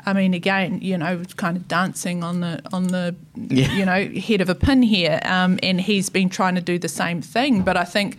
I 0.05 0.13
mean, 0.13 0.33
again, 0.33 0.79
you 0.81 0.97
know, 0.97 1.23
kind 1.35 1.57
of 1.57 1.67
dancing 1.67 2.23
on 2.23 2.41
the 2.41 2.61
on 2.71 2.87
the 2.87 3.15
Yeah. 3.35 3.73
you 3.73 3.85
know 3.85 4.19
head 4.21 4.41
of 4.41 4.49
a 4.49 4.55
pin 4.55 4.81
here, 4.83 5.19
um, 5.23 5.59
and 5.63 5.81
he's 5.81 6.09
been 6.09 6.29
trying 6.29 6.55
to 6.55 6.61
do 6.61 6.77
the 6.79 6.87
same 6.89 7.21
thing. 7.21 7.61
But 7.63 7.77
I 7.77 7.83
think 7.85 8.17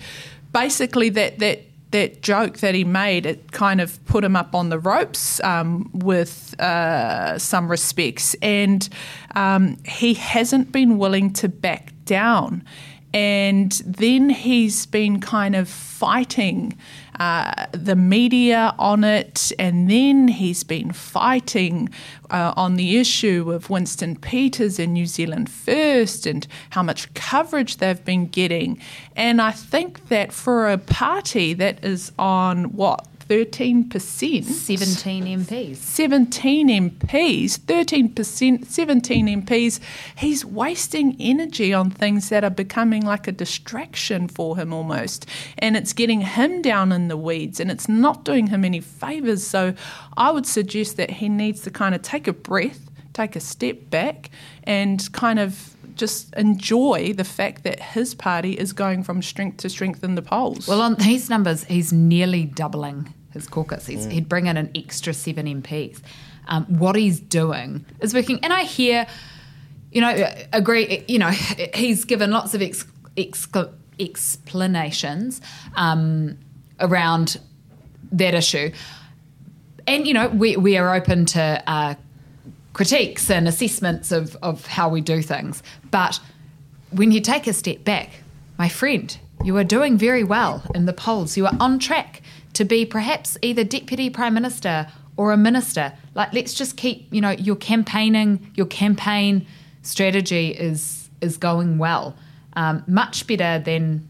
basically 0.53 1.09
that 1.11 1.39
that 1.39 1.63
that 1.93 2.21
joke 2.21 2.59
that 2.59 2.75
he 2.75 2.83
made 2.85 3.25
it 3.27 3.53
kind 3.53 3.81
of 3.81 4.05
put 4.07 4.25
him 4.25 4.35
up 4.35 4.55
on 4.55 4.69
the 4.71 4.79
ropes 4.79 5.41
um, 5.45 5.89
with 5.95 6.59
uh, 6.61 7.39
some 7.39 7.71
respects, 7.71 8.35
and 8.43 8.89
um, 9.37 9.77
he 9.85 10.15
hasn't 10.15 10.73
been 10.73 10.99
willing 10.99 11.33
to 11.35 11.49
back 11.49 11.93
down. 12.05 12.65
And 13.15 13.73
then 13.87 14.29
he's 14.29 14.85
been 14.85 15.21
kind 15.21 15.57
of 15.57 15.69
fighting 15.69 16.77
uh, 17.19 17.67
the 17.73 17.97
media 17.97 18.75
on 18.79 19.05
it, 19.05 19.53
and 19.59 19.91
then 19.91 20.29
he's 20.29 20.65
been 20.65 20.93
fighting 20.93 21.89
uh, 22.31 22.53
on 22.57 22.77
the 22.77 22.97
issue 22.99 23.51
of 23.53 23.71
Winston 23.71 24.17
Peters 24.17 24.79
and 24.79 24.93
New 24.93 25.07
Zealand 25.07 25.51
First 25.51 26.27
and 26.27 26.47
how 26.71 26.83
much 26.83 27.13
coverage 27.15 27.79
they've 27.79 28.05
been 28.05 28.27
getting. 28.27 28.81
And 29.15 29.41
I 29.41 29.53
think 29.53 30.09
that 30.09 30.33
for 30.33 30.69
a 30.69 30.79
party 30.79 31.55
that 31.55 31.85
is 31.85 32.13
on 32.19 32.77
what? 32.77 33.07
13%. 33.29 34.45
17 34.45 35.25
MPs. 35.25 35.77
17 35.77 36.69
MPs, 36.69 37.59
13%, 37.59 38.67
17 38.67 39.27
MPs, 39.43 39.81
he's 40.17 40.45
wasting 40.45 41.17
energy 41.19 41.73
on 41.73 41.91
things 41.91 42.29
that 42.29 42.45
are 42.45 42.51
becoming 42.51 43.05
like 43.05 43.27
a 43.27 43.33
distraction 43.33 44.29
for 44.29 44.57
him 44.57 44.73
almost. 44.73 45.27
And 45.59 45.77
it's 45.77 45.93
getting 45.93 46.21
him 46.21 46.63
down 46.63 46.93
in 46.93 47.09
the 47.09 47.17
weeds 47.17 47.61
and 47.61 47.71
it's 47.71 47.89
not 47.89 48.25
doing 48.25 48.49
him 48.49 48.65
any 48.65 48.81
favours. 48.81 49.47
So 49.47 49.75
I 50.17 50.31
would 50.31 50.47
suggest 50.47 50.97
that 50.97 51.11
he 51.11 51.29
needs 51.29 51.61
to 51.63 51.71
kind 51.71 51.95
of 51.95 52.03
take 52.03 52.29
a 52.29 52.33
breath, 52.33 52.91
take 53.13 53.35
a 53.37 53.41
step 53.41 53.91
back, 53.91 54.31
and 54.65 55.11
kind 55.13 55.39
of 55.39 55.76
just 55.97 56.35
enjoy 56.35 57.13
the 57.15 57.25
fact 57.25 57.65
that 57.65 57.81
his 57.81 58.15
party 58.15 58.53
is 58.53 58.73
going 58.73 59.03
from 59.03 59.23
strength 59.23 59.59
to 59.59 59.69
strength 59.69 60.05
in 60.05 60.15
the 60.15 60.23
polls. 60.23 60.69
Well, 60.69 60.83
on 60.83 60.95
these 60.95 61.29
numbers, 61.29 61.65
he's 61.65 61.93
nearly 61.93 62.45
doubling 62.45 63.13
his 63.33 63.47
caucus. 63.47 63.87
He's, 63.87 64.07
He'd 64.07 64.29
bring 64.29 64.47
in 64.47 64.57
an 64.57 64.71
extra 64.75 65.13
seven 65.13 65.47
MPs. 65.47 66.01
Um, 66.49 66.65
what 66.67 66.97
he's 66.97 67.21
doing 67.21 67.85
is 68.01 68.15
working. 68.15 68.39
And 68.43 68.53
I 68.53 68.63
hear, 68.63 69.07
you 69.91 70.01
know, 70.01 70.33
agree, 70.53 71.05
you 71.09 71.19
know, 71.19 71.31
he's 71.75 72.05
given 72.05 72.31
lots 72.31 72.55
of 72.55 72.63
ex, 72.63 72.87
ex, 73.17 73.49
explanations 73.99 75.41
um, 75.75 76.39
around 76.81 77.41
that 78.13 78.35
issue. 78.35 78.71
And, 79.87 80.07
you 80.07 80.15
know, 80.15 80.29
we, 80.29 80.57
we 80.57 80.77
are 80.77 80.95
open 80.95 81.27
to 81.27 81.63
uh, 81.67 81.95
critiques 82.77 83.31
and 83.31 83.49
assessments 83.49 84.13
of, 84.13 84.37
of 84.43 84.67
how 84.67 84.87
we 84.87 85.01
do 85.01 85.23
things. 85.23 85.63
But 85.91 86.21
when 86.91 87.11
you 87.11 87.23
take 87.23 87.47
a 87.47 87.55
step 87.55 87.85
back, 87.85 88.11
my 88.59 88.69
friend, 88.69 89.17
you 89.43 89.57
are 89.57 89.65
doing 89.65 89.97
very 89.97 90.23
well 90.23 90.63
in 90.75 90.85
the 90.85 90.93
polls. 90.93 91.39
You 91.39 91.47
are 91.47 91.57
on 91.59 91.79
track 91.79 92.21
to 92.53 92.67
be 92.67 92.85
perhaps 92.85 93.39
either 93.41 93.65
deputy 93.65 94.11
prime 94.11 94.35
minister 94.35 94.89
or 95.17 95.33
a 95.33 95.39
minister. 95.39 95.95
Like, 96.15 96.35
let's 96.35 96.53
just 96.53 96.77
keep, 96.77 97.09
you 97.11 97.23
know, 97.23 97.31
your 97.31 97.57
campaigning, 97.57 98.53
your 98.57 98.67
campaign 98.67 99.47
strategy 99.81 100.49
is 100.51 101.09
is 101.23 101.39
going 101.39 101.79
well, 101.79 102.15
um, 102.57 102.85
much 102.87 103.27
better 103.27 103.59
than 103.59 104.07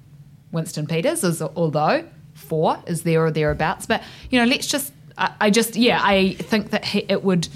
Winston 0.51 0.89
Peters, 0.89 1.23
is, 1.23 1.41
although 1.41 2.05
four 2.35 2.83
is 2.89 3.05
there 3.05 3.25
or 3.25 3.31
thereabouts. 3.31 3.87
But 3.87 4.03
you 4.31 4.41
know, 4.41 4.45
let's 4.45 4.67
just, 4.67 4.93
I, 5.17 5.33
I 5.41 5.51
just, 5.51 5.77
yeah, 5.77 6.01
I 6.03 6.35
think 6.35 6.71
that 6.71 6.85
he, 6.85 7.07
it 7.09 7.23
would. 7.23 7.47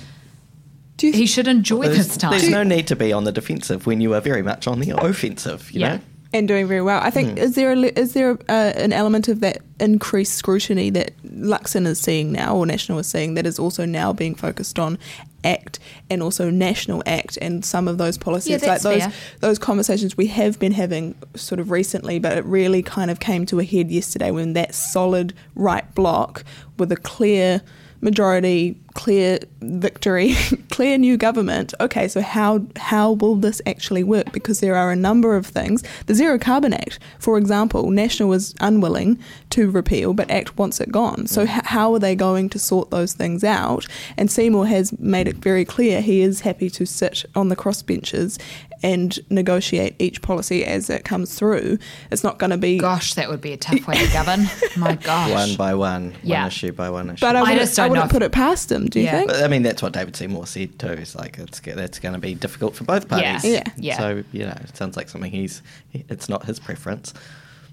Do 1.00 1.06
you 1.08 1.12
He 1.12 1.26
should 1.26 1.48
enjoy 1.48 1.82
There's, 1.84 2.06
this 2.08 2.16
time. 2.16 2.30
there's 2.32 2.48
no 2.48 2.62
need 2.62 2.86
to 2.88 2.96
be 2.96 3.12
on 3.12 3.24
the 3.24 3.32
defensive 3.32 3.86
when 3.86 4.00
you 4.00 4.14
are 4.14 4.20
very 4.20 4.42
much 4.42 4.66
on 4.66 4.80
the 4.80 4.90
offensive, 4.90 5.70
you 5.72 5.80
Yeah. 5.80 5.96
know? 5.96 6.00
and 6.32 6.46
doing 6.46 6.68
very 6.68 6.80
well. 6.80 7.00
I 7.02 7.10
think 7.10 7.38
is 7.38 7.56
there 7.56 7.72
a, 7.72 7.76
is 7.98 8.12
there 8.12 8.38
uh, 8.48 8.72
an 8.76 8.92
element 8.92 9.26
of 9.26 9.40
that 9.40 9.58
increased 9.80 10.34
scrutiny 10.34 10.88
that 10.90 11.10
Luxon 11.24 11.86
is 11.88 11.98
seeing 11.98 12.30
now, 12.30 12.54
or 12.54 12.66
National 12.66 13.00
is 13.00 13.08
seeing, 13.08 13.34
that 13.34 13.46
is 13.46 13.58
also 13.58 13.84
now 13.84 14.12
being 14.12 14.36
focused 14.36 14.78
on 14.78 14.96
ACT 15.42 15.80
and 16.08 16.22
also 16.22 16.48
National 16.48 17.02
ACT 17.04 17.36
and 17.38 17.64
some 17.64 17.88
of 17.88 17.98
those 17.98 18.16
policies, 18.16 18.62
Yeah, 18.62 18.68
like 18.74 18.82
those 18.82 19.02
fair. 19.02 19.12
those 19.40 19.58
conversations 19.58 20.16
we 20.16 20.28
have 20.28 20.60
been 20.60 20.70
having 20.70 21.16
sort 21.34 21.58
of 21.58 21.72
recently, 21.72 22.20
but 22.20 22.38
it 22.38 22.44
really 22.44 22.82
kind 22.82 23.10
of 23.10 23.18
came 23.18 23.44
to 23.46 23.58
a 23.58 23.64
head 23.64 23.90
yesterday 23.90 24.30
when 24.30 24.52
that 24.52 24.72
solid 24.72 25.34
right 25.56 25.92
block 25.96 26.44
with 26.78 26.92
a 26.92 26.96
clear 26.96 27.60
majority, 28.02 28.76
clear 28.94 29.38
victory, 29.60 30.34
clear 30.70 30.98
new 30.98 31.16
government. 31.16 31.72
Okay, 31.80 32.08
so 32.08 32.20
how 32.20 32.62
how 32.76 33.12
will 33.12 33.36
this 33.36 33.60
actually 33.66 34.02
work? 34.04 34.32
Because 34.32 34.60
there 34.60 34.76
are 34.76 34.90
a 34.90 34.96
number 34.96 35.36
of 35.36 35.46
things. 35.46 35.82
The 36.06 36.14
Zero 36.14 36.38
Carbon 36.38 36.72
Act, 36.72 36.98
for 37.18 37.38
example, 37.38 37.90
National 37.90 38.28
was 38.28 38.54
unwilling 38.60 39.18
to 39.50 39.70
repeal, 39.70 40.12
but 40.14 40.30
ACT 40.30 40.56
wants 40.58 40.80
it 40.80 40.90
gone. 40.92 41.26
So 41.26 41.46
mm. 41.46 41.56
h- 41.56 41.64
how 41.66 41.92
are 41.94 41.98
they 41.98 42.14
going 42.14 42.48
to 42.50 42.58
sort 42.58 42.90
those 42.90 43.12
things 43.14 43.44
out? 43.44 43.86
And 44.16 44.30
Seymour 44.30 44.66
has 44.66 44.96
made 44.98 45.28
it 45.28 45.36
very 45.36 45.64
clear 45.64 46.00
he 46.00 46.20
is 46.22 46.40
happy 46.40 46.70
to 46.70 46.84
sit 46.86 47.24
on 47.34 47.48
the 47.48 47.56
crossbenches 47.56 48.40
and 48.82 49.18
negotiate 49.28 49.94
each 49.98 50.22
policy 50.22 50.64
as 50.64 50.88
it 50.88 51.04
comes 51.04 51.34
through. 51.34 51.78
It's 52.10 52.24
not 52.24 52.38
going 52.38 52.48
to 52.50 52.56
be. 52.56 52.78
Gosh, 52.78 53.12
that 53.14 53.28
would 53.28 53.42
be 53.42 53.52
a 53.52 53.56
tough 53.58 53.86
way 53.86 53.94
to 54.06 54.12
govern. 54.12 54.46
My 54.76 54.94
gosh. 54.94 55.30
One 55.30 55.54
by 55.56 55.74
one, 55.74 56.14
Yeah. 56.22 56.40
one 56.42 56.48
issue 56.48 56.72
by 56.72 56.88
one 56.88 57.10
issue. 57.10 57.20
But 57.20 57.36
I 57.36 57.40
I 57.40 57.42
wouldn't, 57.42 57.60
just 57.60 57.78
I 57.78 57.82
don't 57.82 57.90
wouldn't 57.90 58.04
know 58.04 58.06
if- 58.06 58.12
put 58.12 58.22
it 58.22 58.32
past 58.32 58.72
him. 58.72 58.79
Do 58.86 58.98
you 59.00 59.06
Yeah. 59.06 59.12
think? 59.18 59.28
But, 59.28 59.42
I 59.42 59.48
mean, 59.48 59.62
that's 59.62 59.82
what 59.82 59.92
David 59.92 60.16
Seymour 60.16 60.46
said 60.46 60.78
too. 60.78 60.88
It's 60.88 61.14
like 61.14 61.38
it's 61.38 61.60
that's 61.60 61.98
going 61.98 62.14
to 62.14 62.20
be 62.20 62.34
difficult 62.34 62.74
for 62.74 62.84
both 62.84 63.08
parties. 63.08 63.44
Yeah. 63.44 63.62
Yeah. 63.66 63.72
Yeah. 63.76 63.98
So 63.98 64.24
you 64.32 64.46
know, 64.46 64.56
it 64.62 64.76
sounds 64.76 64.96
like 64.96 65.08
something 65.08 65.30
he's. 65.30 65.62
It's 65.92 66.28
not 66.28 66.44
his 66.44 66.58
preference. 66.58 67.12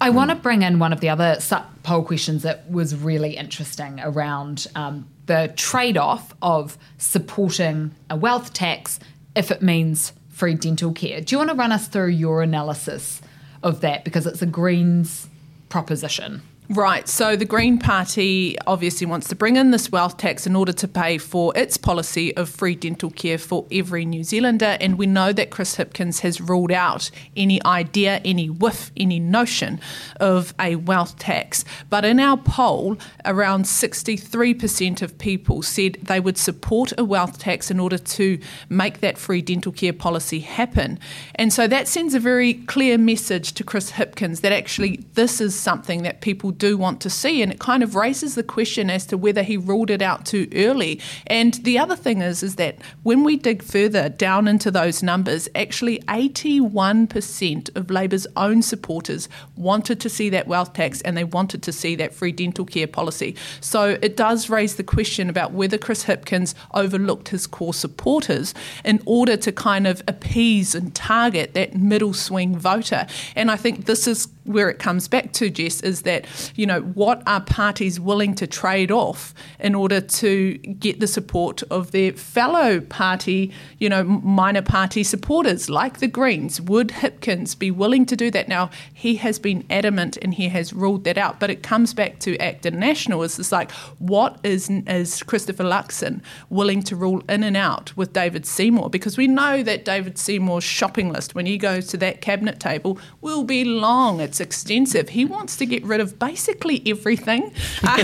I 0.00 0.10
want 0.10 0.30
to 0.30 0.36
bring 0.36 0.62
in 0.62 0.78
one 0.78 0.92
of 0.92 1.00
the 1.00 1.08
other 1.08 1.40
su- 1.40 1.56
poll 1.82 2.04
questions 2.04 2.42
that 2.44 2.70
was 2.70 2.94
really 2.94 3.36
interesting 3.36 3.98
around 4.00 4.68
um, 4.76 5.08
the 5.26 5.52
trade 5.56 5.96
off 5.96 6.32
of 6.40 6.78
supporting 6.98 7.90
a 8.08 8.14
wealth 8.16 8.52
tax 8.52 9.00
if 9.34 9.50
it 9.50 9.60
means 9.60 10.12
free 10.30 10.54
dental 10.54 10.92
care. 10.92 11.20
Do 11.20 11.34
you 11.34 11.38
want 11.38 11.50
to 11.50 11.56
run 11.56 11.72
us 11.72 11.88
through 11.88 12.10
your 12.10 12.42
analysis 12.42 13.20
of 13.64 13.80
that? 13.80 14.04
Because 14.04 14.24
it's 14.24 14.40
a 14.40 14.46
Greens 14.46 15.26
proposition. 15.68 16.42
Right. 16.70 17.08
So 17.08 17.34
the 17.34 17.46
Green 17.46 17.78
Party 17.78 18.54
obviously 18.66 19.06
wants 19.06 19.26
to 19.28 19.34
bring 19.34 19.56
in 19.56 19.70
this 19.70 19.90
wealth 19.90 20.18
tax 20.18 20.46
in 20.46 20.54
order 20.54 20.74
to 20.74 20.86
pay 20.86 21.16
for 21.16 21.56
its 21.56 21.78
policy 21.78 22.36
of 22.36 22.50
free 22.50 22.74
dental 22.74 23.10
care 23.10 23.38
for 23.38 23.66
every 23.72 24.04
New 24.04 24.22
Zealander. 24.22 24.76
And 24.78 24.98
we 24.98 25.06
know 25.06 25.32
that 25.32 25.48
Chris 25.48 25.76
Hipkins 25.76 26.20
has 26.20 26.42
ruled 26.42 26.70
out 26.70 27.10
any 27.34 27.64
idea, 27.64 28.20
any 28.22 28.50
whiff, 28.50 28.90
any 28.98 29.18
notion 29.18 29.80
of 30.20 30.52
a 30.60 30.76
wealth 30.76 31.18
tax. 31.18 31.64
But 31.88 32.04
in 32.04 32.20
our 32.20 32.36
poll, 32.36 32.98
around 33.24 33.64
63% 33.64 35.00
of 35.00 35.16
people 35.16 35.62
said 35.62 35.94
they 36.02 36.20
would 36.20 36.36
support 36.36 36.92
a 36.98 37.04
wealth 37.04 37.38
tax 37.38 37.70
in 37.70 37.80
order 37.80 37.96
to 37.96 38.38
make 38.68 39.00
that 39.00 39.16
free 39.16 39.40
dental 39.40 39.72
care 39.72 39.94
policy 39.94 40.40
happen. 40.40 40.98
And 41.34 41.50
so 41.50 41.66
that 41.66 41.88
sends 41.88 42.12
a 42.12 42.20
very 42.20 42.52
clear 42.52 42.98
message 42.98 43.54
to 43.54 43.64
Chris 43.64 43.92
Hipkins 43.92 44.42
that 44.42 44.52
actually 44.52 45.06
this 45.14 45.40
is 45.40 45.58
something 45.58 46.02
that 46.02 46.20
people 46.20 46.52
do 46.58 46.76
want 46.76 47.00
to 47.02 47.10
see. 47.10 47.42
And 47.42 47.52
it 47.52 47.58
kind 47.58 47.82
of 47.82 47.94
raises 47.94 48.34
the 48.34 48.42
question 48.42 48.90
as 48.90 49.06
to 49.06 49.16
whether 49.16 49.42
he 49.42 49.56
ruled 49.56 49.90
it 49.90 50.02
out 50.02 50.26
too 50.26 50.48
early. 50.54 51.00
And 51.26 51.54
the 51.54 51.78
other 51.78 51.96
thing 51.96 52.20
is, 52.20 52.42
is 52.42 52.56
that 52.56 52.78
when 53.02 53.24
we 53.24 53.36
dig 53.36 53.62
further 53.62 54.08
down 54.08 54.48
into 54.48 54.70
those 54.70 55.02
numbers, 55.02 55.48
actually 55.54 55.98
81% 56.00 57.76
of 57.76 57.90
Labour's 57.90 58.26
own 58.36 58.62
supporters 58.62 59.28
wanted 59.56 60.00
to 60.00 60.08
see 60.08 60.28
that 60.30 60.46
wealth 60.46 60.72
tax 60.72 61.00
and 61.02 61.16
they 61.16 61.24
wanted 61.24 61.62
to 61.62 61.72
see 61.72 61.94
that 61.96 62.14
free 62.14 62.32
dental 62.32 62.64
care 62.64 62.86
policy. 62.86 63.36
So 63.60 63.98
it 64.02 64.16
does 64.16 64.50
raise 64.50 64.76
the 64.76 64.84
question 64.84 65.28
about 65.30 65.52
whether 65.52 65.78
Chris 65.78 66.04
Hipkins 66.04 66.54
overlooked 66.74 67.28
his 67.28 67.46
core 67.46 67.74
supporters 67.74 68.54
in 68.84 69.00
order 69.06 69.36
to 69.36 69.52
kind 69.52 69.86
of 69.86 70.02
appease 70.08 70.74
and 70.74 70.94
target 70.94 71.54
that 71.54 71.76
middle 71.76 72.14
swing 72.14 72.58
voter. 72.58 73.06
And 73.36 73.50
I 73.50 73.56
think 73.56 73.86
this 73.86 74.06
is 74.06 74.28
where 74.44 74.68
it 74.70 74.78
comes 74.78 75.08
back 75.08 75.32
to, 75.34 75.50
Jess, 75.50 75.80
is 75.82 76.02
that, 76.02 76.26
you 76.54 76.66
know, 76.66 76.80
what 76.80 77.22
are 77.26 77.40
parties 77.40 78.00
willing 78.00 78.34
to 78.36 78.46
trade 78.46 78.90
off 78.90 79.34
in 79.58 79.74
order 79.74 80.00
to 80.00 80.54
get 80.58 81.00
the 81.00 81.06
support 81.06 81.62
of 81.64 81.90
their 81.90 82.12
fellow 82.12 82.80
party, 82.80 83.52
you 83.78 83.88
know, 83.88 84.04
minor 84.04 84.62
party 84.62 85.02
supporters 85.02 85.68
like 85.68 85.98
the 85.98 86.08
Greens? 86.08 86.60
Would 86.60 86.88
Hipkins 86.88 87.58
be 87.58 87.70
willing 87.70 88.06
to 88.06 88.16
do 88.16 88.30
that? 88.30 88.48
Now, 88.48 88.70
he 88.92 89.16
has 89.16 89.38
been 89.38 89.64
adamant 89.70 90.16
and 90.22 90.34
he 90.34 90.48
has 90.48 90.72
ruled 90.72 91.04
that 91.04 91.18
out, 91.18 91.40
but 91.40 91.50
it 91.50 91.62
comes 91.62 91.94
back 91.94 92.18
to 92.20 92.36
ACTA 92.38 92.70
National. 92.70 93.22
It's 93.22 93.36
just 93.36 93.52
like, 93.52 93.70
what 93.98 94.38
is, 94.42 94.70
is 94.70 95.22
Christopher 95.22 95.64
Luxon 95.64 96.20
willing 96.50 96.82
to 96.84 96.96
rule 96.96 97.22
in 97.28 97.42
and 97.42 97.56
out 97.56 97.96
with 97.96 98.12
David 98.12 98.46
Seymour? 98.46 98.90
Because 98.90 99.16
we 99.16 99.26
know 99.26 99.62
that 99.62 99.84
David 99.84 100.18
Seymour's 100.18 100.64
shopping 100.64 101.10
list, 101.10 101.34
when 101.34 101.46
he 101.46 101.58
goes 101.58 101.86
to 101.88 101.96
that 101.98 102.20
cabinet 102.20 102.60
table, 102.60 102.98
will 103.20 103.44
be 103.44 103.64
long. 103.64 104.20
It's 104.20 104.40
extensive. 104.40 105.10
He 105.10 105.24
wants 105.24 105.56
to 105.56 105.66
get 105.66 105.84
rid 105.84 106.00
of 106.00 106.18
basically 106.18 106.37
everything, 106.86 107.52
uh, 107.82 107.96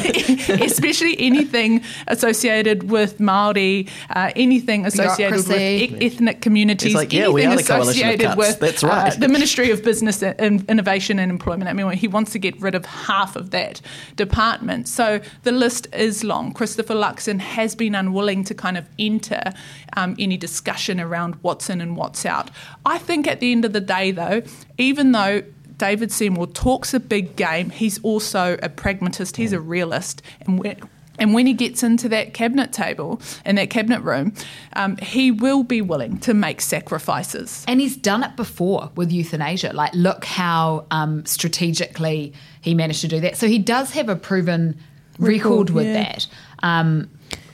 especially 0.61 1.19
anything 1.19 1.83
associated 2.09 2.91
with 2.91 3.21
Maori, 3.21 3.89
uh, 4.11 4.31
anything 4.37 4.87
associated 4.87 5.49
with 5.49 5.51
e- 5.53 5.97
ethnic 6.01 6.41
communities, 6.41 6.95
like, 6.95 7.13
yeah, 7.13 7.29
anything 7.29 7.61
associated 7.61 8.37
with 8.37 8.59
That's 8.61 8.83
right. 8.83 9.13
uh, 9.13 9.17
the 9.17 9.29
Ministry 9.29 9.71
of 9.71 9.83
Business, 9.83 10.23
and 10.23 10.69
Innovation 10.69 11.19
and 11.19 11.31
Employment. 11.31 11.69
I 11.69 11.73
mean, 11.73 11.91
he 11.93 12.09
wants 12.09 12.33
to 12.33 12.39
get 12.39 12.61
rid 12.61 12.75
of 12.75 12.85
half 12.85 13.37
of 13.37 13.51
that 13.51 13.81
department. 14.17 14.89
So 14.89 15.21
the 15.43 15.53
list 15.53 15.87
is 15.95 16.25
long. 16.25 16.53
Christopher 16.53 16.95
Luxon 16.95 17.41
has 17.41 17.75
been 17.75 17.95
unwilling 17.95 18.45
to 18.45 18.55
kind 18.55 18.77
of 18.77 18.87
enter 18.99 19.53
um, 19.97 20.17
any 20.19 20.37
discussion 20.37 21.01
around 21.01 21.37
what's 21.43 21.71
in 21.71 21.81
and 21.81 21.97
what's 21.97 22.27
out. 22.27 22.51
I 22.87 22.99
think 22.99 23.27
at 23.27 23.41
the 23.41 23.53
end 23.53 23.65
of 23.65 23.73
the 23.73 23.81
day, 23.81 24.11
though, 24.11 24.43
even 24.79 25.13
though 25.13 25.43
David 25.79 26.13
Seymour 26.13 26.49
talks 26.49 26.95
a 26.95 27.01
big 27.01 27.37
game, 27.37 27.71
he's 27.71 27.99
also 28.03 28.57
a 28.63 28.69
pragmatist, 28.69 29.37
he's 29.37 29.53
a 29.53 29.61
realist. 29.61 30.23
And 30.43 30.59
when, 30.59 30.81
and 31.19 31.33
when 31.33 31.47
he 31.47 31.53
gets 31.53 31.83
into 31.83 32.09
that 32.09 32.35
cabinet 32.35 32.73
table 32.73 33.21
in 33.45 33.57
that 33.57 33.71
cabinet 33.71 34.01
room, 34.01 34.35
um, 34.75 34.97
he 34.97 35.31
will 35.31 35.63
be 35.63 35.81
willing 35.81 36.19
to 36.21 36.35
make 36.35 36.61
sacrifices. 36.61 37.65
And 37.69 37.81
he's 37.81 37.97
done 37.97 38.25
it 38.25 38.37
before 38.37 38.91
with 38.97 39.13
euthanasia. 39.13 39.73
Like, 39.73 39.95
look 39.95 40.25
how 40.25 40.87
um, 40.91 41.25
strategically 41.25 42.33
he 42.61 42.75
managed 42.75 43.01
to 43.03 43.09
do 43.09 43.21
that. 43.21 43.37
So 43.37 43.47
he 43.47 43.59
does 43.59 43.93
have 43.93 44.09
a 44.09 44.17
proven 44.17 44.79
record, 45.19 45.71
Record, 45.71 45.71
with 45.71 45.87
yeah. 45.87 46.05
that. 46.05 46.27
Um, 46.63 47.11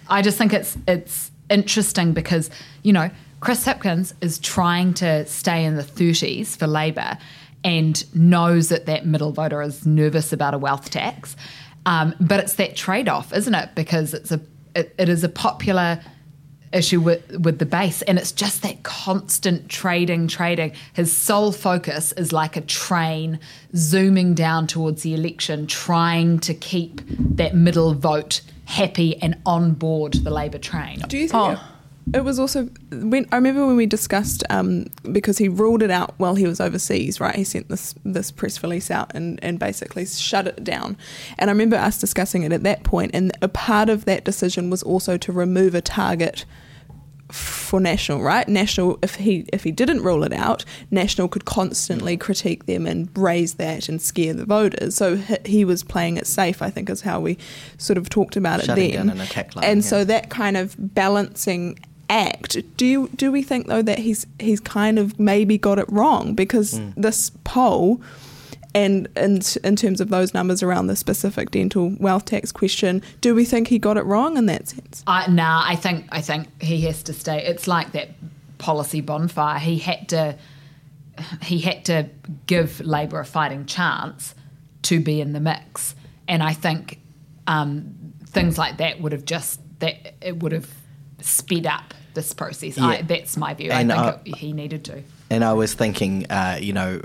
I 0.08 0.22
just 0.22 0.38
think 0.38 0.52
it's 0.52 0.76
it's 0.88 1.30
interesting 1.50 2.12
because 2.12 2.50
you 2.82 2.92
know 2.92 3.10
Chris 3.40 3.64
Hipkins 3.64 4.12
is 4.20 4.38
trying 4.38 4.94
to 4.94 5.26
stay 5.26 5.64
in 5.64 5.76
the 5.76 5.82
30s 5.82 6.56
for 6.56 6.66
Labor 6.66 7.18
and 7.64 8.14
knows 8.14 8.68
that 8.68 8.86
that 8.86 9.06
middle 9.06 9.32
voter 9.32 9.60
is 9.62 9.86
nervous 9.86 10.32
about 10.32 10.54
a 10.54 10.58
wealth 10.58 10.90
tax. 10.90 11.36
Um, 11.86 12.14
but 12.20 12.40
it's 12.40 12.54
that 12.54 12.76
trade 12.76 13.08
off, 13.08 13.32
isn't 13.32 13.54
it? 13.54 13.70
Because 13.74 14.14
it's 14.14 14.30
a 14.30 14.40
it, 14.74 14.94
it 14.98 15.08
is 15.08 15.24
a 15.24 15.28
popular 15.28 16.00
issue 16.72 17.00
with 17.00 17.38
with 17.38 17.58
the 17.58 17.66
base, 17.66 18.02
and 18.02 18.18
it's 18.18 18.32
just 18.32 18.62
that 18.62 18.82
constant 18.82 19.68
trading, 19.68 20.28
trading. 20.28 20.72
His 20.92 21.14
sole 21.14 21.52
focus 21.52 22.12
is 22.12 22.32
like 22.32 22.56
a 22.56 22.60
train 22.60 23.40
zooming 23.74 24.34
down 24.34 24.66
towards 24.66 25.02
the 25.02 25.14
election, 25.14 25.66
trying 25.66 26.38
to 26.40 26.54
keep 26.54 27.00
that 27.36 27.54
middle 27.54 27.94
vote 27.94 28.42
happy 28.66 29.20
and 29.20 29.36
on 29.44 29.72
board 29.72 30.12
the 30.12 30.30
Labor 30.30 30.58
train. 30.58 31.00
Do 31.08 31.18
you 31.18 31.28
think 31.28 31.58
Oh. 31.58 31.60
It, 32.14 32.24
was 32.24 32.38
also 32.38 32.66
when 32.92 33.26
I 33.32 33.36
remember 33.36 33.66
when 33.66 33.76
we 33.76 33.86
discussed 33.86 34.44
um, 34.50 34.86
because 35.10 35.38
he 35.38 35.48
ruled 35.48 35.82
it 35.82 35.90
out 35.90 36.14
while 36.18 36.34
he 36.34 36.46
was 36.46 36.60
overseas, 36.60 37.20
right? 37.20 37.34
He 37.34 37.44
sent 37.44 37.68
this 37.68 37.94
this 38.04 38.30
press 38.30 38.62
release 38.62 38.90
out 38.90 39.12
and, 39.14 39.42
and 39.42 39.58
basically 39.58 40.04
shut 40.06 40.46
it 40.46 40.62
down. 40.62 40.96
And 41.38 41.50
I 41.50 41.52
remember 41.52 41.76
us 41.76 41.98
discussing 41.98 42.42
it 42.42 42.52
at 42.52 42.62
that 42.62 42.84
point. 42.84 42.90
point, 42.90 43.14
and 43.14 43.32
a 43.40 43.48
part 43.48 43.88
of 43.88 44.04
that 44.06 44.24
decision 44.24 44.68
was 44.68 44.82
also 44.82 45.16
to 45.16 45.32
remove 45.32 45.76
a 45.76 45.80
target 45.80 46.44
for 47.28 47.78
national 47.78 48.20
right 48.20 48.48
national 48.48 48.98
if 49.00 49.14
he 49.14 49.44
if 49.52 49.62
he 49.62 49.70
didn't 49.70 50.02
rule 50.02 50.24
it 50.24 50.32
out 50.32 50.64
national 50.90 51.28
could 51.28 51.44
constantly 51.44 52.16
critique 52.16 52.66
them 52.66 52.88
and 52.88 53.08
raise 53.16 53.54
that 53.54 53.88
and 53.88 54.02
scare 54.02 54.34
the 54.34 54.44
voters 54.44 54.96
so 54.96 55.14
he, 55.14 55.36
he 55.44 55.64
was 55.64 55.84
playing 55.84 56.16
it 56.16 56.26
safe 56.26 56.60
i 56.60 56.68
think 56.68 56.90
is 56.90 57.02
how 57.02 57.20
we 57.20 57.38
sort 57.78 57.96
of 57.96 58.08
talked 58.08 58.34
about 58.34 58.60
Shutting 58.64 58.90
it 58.90 58.96
then 58.96 59.06
down 59.06 59.16
an 59.16 59.22
attack 59.22 59.54
line, 59.54 59.64
and 59.64 59.84
yeah. 59.84 59.88
so 59.88 60.04
that 60.04 60.28
kind 60.28 60.56
of 60.56 60.74
balancing 60.76 61.78
act 62.10 62.58
do 62.76 62.84
you 62.84 63.08
do 63.16 63.30
we 63.32 63.42
think 63.42 63.66
though 63.68 63.80
that 63.82 63.98
he's 64.00 64.26
he's 64.38 64.60
kind 64.60 64.98
of 64.98 65.18
maybe 65.18 65.56
got 65.56 65.78
it 65.78 65.86
wrong 65.90 66.34
because 66.34 66.74
Mm. 66.80 66.92
this 66.96 67.30
poll 67.44 68.00
and 68.74 69.08
in, 69.16 69.40
in 69.64 69.74
terms 69.76 70.00
of 70.00 70.08
those 70.10 70.34
numbers 70.34 70.62
around 70.62 70.86
the 70.88 70.96
specific 70.96 71.50
dental 71.52 71.94
wealth 71.98 72.24
tax 72.24 72.52
question 72.52 73.00
do 73.20 73.34
we 73.34 73.44
think 73.44 73.68
he 73.68 73.78
got 73.78 73.96
it 73.96 74.04
wrong 74.04 74.36
in 74.36 74.46
that 74.46 74.68
sense 74.68 75.02
I, 75.06 75.28
nah, 75.30 75.62
I 75.66 75.76
think 75.76 76.06
I 76.10 76.20
think 76.20 76.48
he 76.62 76.82
has 76.82 77.02
to 77.04 77.12
stay. 77.12 77.44
It's 77.46 77.66
like 77.66 77.92
that 77.92 78.10
policy 78.58 79.00
bonfire. 79.00 79.58
He 79.58 79.78
had 79.78 80.08
to 80.10 80.36
he 81.42 81.58
had 81.60 81.84
to 81.86 82.08
give 82.46 82.80
Labor 82.80 83.20
a 83.20 83.24
fighting 83.24 83.66
chance 83.66 84.34
to 84.82 85.00
be 85.00 85.20
in 85.20 85.32
the 85.32 85.40
mix, 85.40 85.94
and 86.28 86.42
I 86.42 86.54
think 86.54 86.98
um, 87.46 87.94
things 88.26 88.56
like 88.56 88.78
that 88.78 89.00
would 89.00 89.12
have 89.12 89.24
just 89.24 89.60
that 89.80 90.14
it 90.24 90.38
would 90.42 90.52
have 90.52 90.68
sped 91.20 91.66
up 91.66 91.92
this 92.14 92.32
process. 92.32 92.78
I, 92.78 92.96
Yeah. 92.96 93.02
that's 93.02 93.36
my 93.36 93.54
view. 93.54 93.70
And, 93.70 93.92
I 93.92 94.12
think 94.12 94.14
uh, 94.14 94.18
it, 94.24 94.36
he 94.36 94.52
needed 94.52 94.84
to. 94.86 95.02
And 95.32 95.44
I 95.44 95.52
was 95.52 95.74
thinking, 95.74 96.26
uh, 96.28 96.58
you 96.60 96.72
know, 96.72 97.00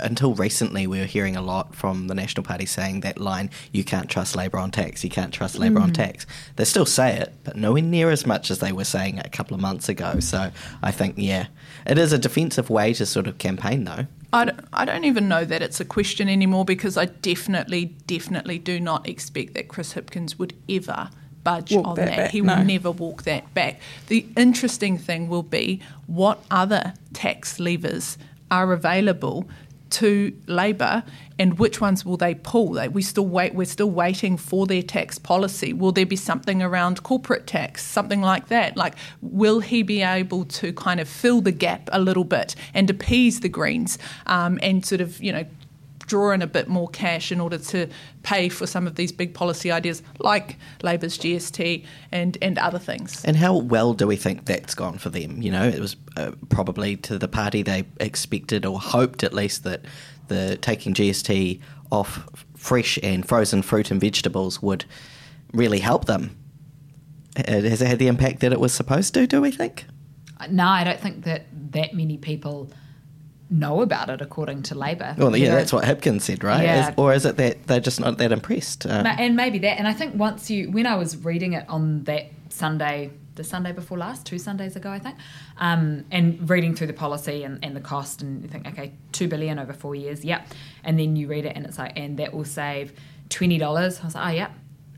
until 0.00 0.34
recently 0.34 0.86
we 0.86 0.98
were 0.98 1.04
hearing 1.04 1.36
a 1.36 1.42
lot 1.42 1.74
from 1.74 2.08
the 2.08 2.14
National 2.14 2.42
Party 2.42 2.64
saying 2.64 3.00
that 3.00 3.18
line, 3.18 3.50
you 3.70 3.84
can't 3.84 4.08
trust 4.08 4.34
Labor 4.34 4.58
on 4.58 4.70
tax, 4.70 5.04
you 5.04 5.10
can't 5.10 5.32
trust 5.32 5.58
Labor 5.58 5.80
on 5.80 5.92
tax. 5.92 6.26
They 6.56 6.64
still 6.64 6.86
say 6.86 7.16
it, 7.18 7.34
but 7.44 7.56
nowhere 7.56 7.82
near 7.82 8.10
as 8.10 8.24
much 8.24 8.50
as 8.50 8.60
they 8.60 8.72
were 8.72 8.84
saying 8.84 9.18
it 9.18 9.26
a 9.26 9.30
couple 9.30 9.54
of 9.54 9.60
months 9.60 9.90
ago. 9.90 10.20
So 10.20 10.50
I 10.82 10.90
think, 10.90 11.16
yeah, 11.18 11.48
it 11.86 11.98
is 11.98 12.12
a 12.14 12.18
defensive 12.18 12.70
way 12.70 12.94
to 12.94 13.04
sort 13.04 13.26
of 13.26 13.36
campaign, 13.36 13.84
though. 13.84 14.06
I 14.32 14.46
don't, 14.46 14.60
I 14.72 14.84
don't 14.86 15.04
even 15.04 15.28
know 15.28 15.44
that 15.44 15.60
it's 15.62 15.78
a 15.78 15.84
question 15.84 16.28
anymore 16.28 16.64
because 16.64 16.96
I 16.96 17.04
definitely, 17.04 17.96
definitely 18.06 18.58
do 18.58 18.80
not 18.80 19.06
expect 19.06 19.52
that 19.54 19.68
Chris 19.68 19.94
Hipkins 19.94 20.38
would 20.38 20.54
ever 20.68 21.10
budge 21.46 21.72
Walk 21.72 21.86
on 21.86 21.94
that 21.94 22.16
that. 22.16 22.30
he 22.32 22.40
no. 22.40 22.56
will 22.56 22.64
never 22.64 22.90
walk 22.90 23.22
that 23.22 23.54
back. 23.54 23.80
The 24.08 24.26
interesting 24.36 24.98
thing 24.98 25.28
will 25.28 25.44
be 25.44 25.80
what 26.08 26.42
other 26.50 26.94
tax 27.12 27.60
levers 27.60 28.18
are 28.50 28.72
available 28.72 29.48
to 29.88 30.36
Labor 30.48 31.04
and 31.38 31.56
which 31.60 31.80
ones 31.80 32.04
will 32.04 32.16
they 32.16 32.34
pull? 32.34 32.72
They, 32.72 32.88
we 32.88 33.02
still 33.02 33.26
wait. 33.26 33.54
We're 33.54 33.64
still 33.66 33.90
waiting 33.90 34.36
for 34.36 34.66
their 34.66 34.82
tax 34.82 35.18
policy. 35.18 35.72
Will 35.72 35.92
there 35.92 36.04
be 36.04 36.16
something 36.16 36.62
around 36.62 37.04
corporate 37.04 37.46
tax, 37.46 37.84
something 37.84 38.20
like 38.20 38.48
that? 38.48 38.76
Like, 38.76 38.94
will 39.22 39.60
he 39.60 39.84
be 39.84 40.02
able 40.02 40.46
to 40.46 40.72
kind 40.72 40.98
of 40.98 41.08
fill 41.08 41.40
the 41.40 41.52
gap 41.52 41.88
a 41.92 42.00
little 42.00 42.24
bit 42.24 42.56
and 42.74 42.90
appease 42.90 43.40
the 43.40 43.48
Greens 43.48 43.98
um, 44.26 44.58
and 44.62 44.84
sort 44.84 45.00
of 45.00 45.22
you 45.22 45.32
know 45.32 45.46
draw 46.00 46.32
in 46.32 46.42
a 46.42 46.46
bit 46.46 46.68
more 46.68 46.88
cash 46.88 47.32
in 47.32 47.40
order 47.40 47.58
to 47.58 47.88
pay 48.22 48.48
for 48.48 48.66
some 48.66 48.86
of 48.86 48.94
these 48.94 49.12
big 49.12 49.34
policy 49.34 49.70
ideas 49.70 50.02
like 50.18 50.56
Labor's 50.82 51.18
GST 51.18 51.84
and 52.12 52.38
and 52.40 52.58
other 52.58 52.78
things? 52.78 53.24
And 53.24 53.36
how 53.36 53.56
well 53.56 53.94
do 53.94 54.06
we 54.06 54.16
think 54.16 54.44
that's 54.44 54.74
gone 54.74 54.98
for 54.98 55.10
them? 55.10 55.42
You 55.42 55.50
know, 55.50 55.66
it 55.66 55.80
was 55.80 55.96
uh, 56.16 56.32
probably 56.48 56.96
to 56.98 57.18
the 57.18 57.28
party 57.28 57.62
they 57.62 57.84
expected 58.00 58.64
or 58.64 58.80
hoped 58.80 59.22
at 59.22 59.32
least 59.32 59.64
that 59.64 59.84
the 60.28 60.56
taking 60.56 60.94
GST 60.94 61.60
off 61.90 62.26
fresh 62.56 62.98
and 63.02 63.26
frozen 63.26 63.62
fruit 63.62 63.90
and 63.90 64.00
vegetables 64.00 64.60
would 64.60 64.84
really 65.52 65.78
help 65.78 66.06
them. 66.06 66.36
Uh, 67.36 67.42
Has 67.46 67.82
it 67.82 67.86
had 67.86 67.98
the 67.98 68.08
impact 68.08 68.40
that 68.40 68.52
it 68.52 68.60
was 68.60 68.72
supposed 68.72 69.14
to, 69.14 69.26
do 69.26 69.40
we 69.40 69.50
think? 69.50 69.84
No, 70.50 70.66
I 70.66 70.84
don't 70.84 71.00
think 71.00 71.24
that 71.24 71.46
that 71.72 71.94
many 71.94 72.18
people 72.18 72.70
know 73.48 73.80
about 73.82 74.10
it, 74.10 74.20
according 74.20 74.62
to 74.64 74.74
Labor. 74.74 75.14
Well, 75.16 75.36
yeah, 75.36 75.50
know, 75.50 75.56
that's 75.56 75.72
what 75.72 75.84
Hipkins 75.84 76.22
said, 76.22 76.42
right? 76.42 76.64
Yeah. 76.64 76.88
Is- 76.88 76.94
or 76.96 77.12
is 77.14 77.24
it 77.24 77.36
that 77.36 77.66
they're 77.66 77.80
just 77.80 78.00
not 78.00 78.18
that 78.18 78.32
impressed? 78.32 78.86
Ma- 78.86 79.16
and 79.18 79.36
maybe 79.36 79.58
that. 79.60 79.78
And 79.78 79.86
I 79.86 79.92
think 79.92 80.14
once 80.16 80.50
you, 80.50 80.70
when 80.70 80.86
I 80.86 80.96
was 80.96 81.16
reading 81.24 81.52
it 81.52 81.64
on 81.68 82.04
that 82.04 82.26
Sunday, 82.48 83.10
the 83.36 83.44
Sunday 83.44 83.72
before 83.72 83.98
last, 83.98 84.26
two 84.26 84.38
Sundays 84.38 84.76
ago, 84.76 84.90
I 84.90 84.98
think, 84.98 85.16
um, 85.58 86.04
and 86.10 86.48
reading 86.48 86.74
through 86.74 86.86
the 86.88 86.92
policy 86.92 87.44
and, 87.44 87.62
and 87.64 87.76
the 87.76 87.80
cost, 87.80 88.22
and 88.22 88.42
you 88.42 88.48
think, 88.48 88.66
okay, 88.66 88.92
two 89.12 89.28
billion 89.28 89.58
over 89.58 89.72
four 89.72 89.94
years, 89.94 90.24
yep. 90.24 90.46
And 90.82 90.98
then 90.98 91.16
you 91.16 91.28
read 91.28 91.44
it, 91.44 91.52
and 91.54 91.66
it's 91.66 91.78
like, 91.78 91.92
and 91.96 92.18
that 92.18 92.32
will 92.34 92.44
save 92.44 92.92
twenty 93.28 93.58
dollars. 93.58 94.00
I 94.00 94.04
was 94.06 94.14
like, 94.14 94.32
oh 94.32 94.36
yeah, 94.36 94.48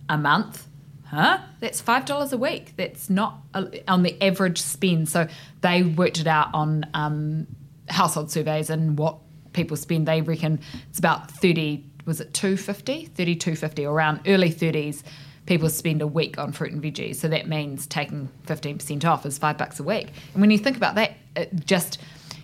a 0.08 0.16
month. 0.16 0.66
Huh? 1.06 1.38
That's 1.60 1.80
five 1.80 2.04
dollars 2.04 2.32
a 2.32 2.38
week. 2.38 2.74
That's 2.76 3.08
not 3.10 3.40
a, 3.54 3.90
on 3.90 4.02
the 4.02 4.22
average 4.22 4.60
spend. 4.60 5.08
So 5.08 5.26
they 5.62 5.82
worked 5.82 6.20
it 6.20 6.26
out 6.26 6.48
on 6.54 6.84
um, 6.94 7.46
household 7.88 8.30
surveys 8.30 8.70
and 8.70 8.98
what 8.98 9.18
people 9.52 9.76
spend. 9.76 10.06
They 10.06 10.20
reckon 10.20 10.60
it's 10.88 10.98
about 10.98 11.30
thirty. 11.30 11.84
Was 12.04 12.22
it 12.22 12.32
250? 12.32 13.04
30, 13.04 13.36
250, 13.36 13.84
around 13.84 14.20
early 14.26 14.50
thirties. 14.50 15.04
People 15.44 15.68
spend 15.68 16.00
a 16.00 16.06
week 16.06 16.38
on 16.38 16.52
fruit 16.52 16.72
and 16.72 16.82
veggies, 16.82 17.16
so 17.16 17.28
that 17.28 17.48
means 17.48 17.86
taking 17.86 18.28
fifteen 18.44 18.78
percent 18.78 19.04
off 19.04 19.24
is 19.26 19.38
five 19.38 19.58
bucks 19.58 19.80
a 19.80 19.82
week. 19.82 20.08
And 20.32 20.40
when 20.40 20.50
you 20.50 20.58
think 20.58 20.76
about 20.76 20.94
that, 20.96 21.12
it 21.36 21.64
just 21.66 21.98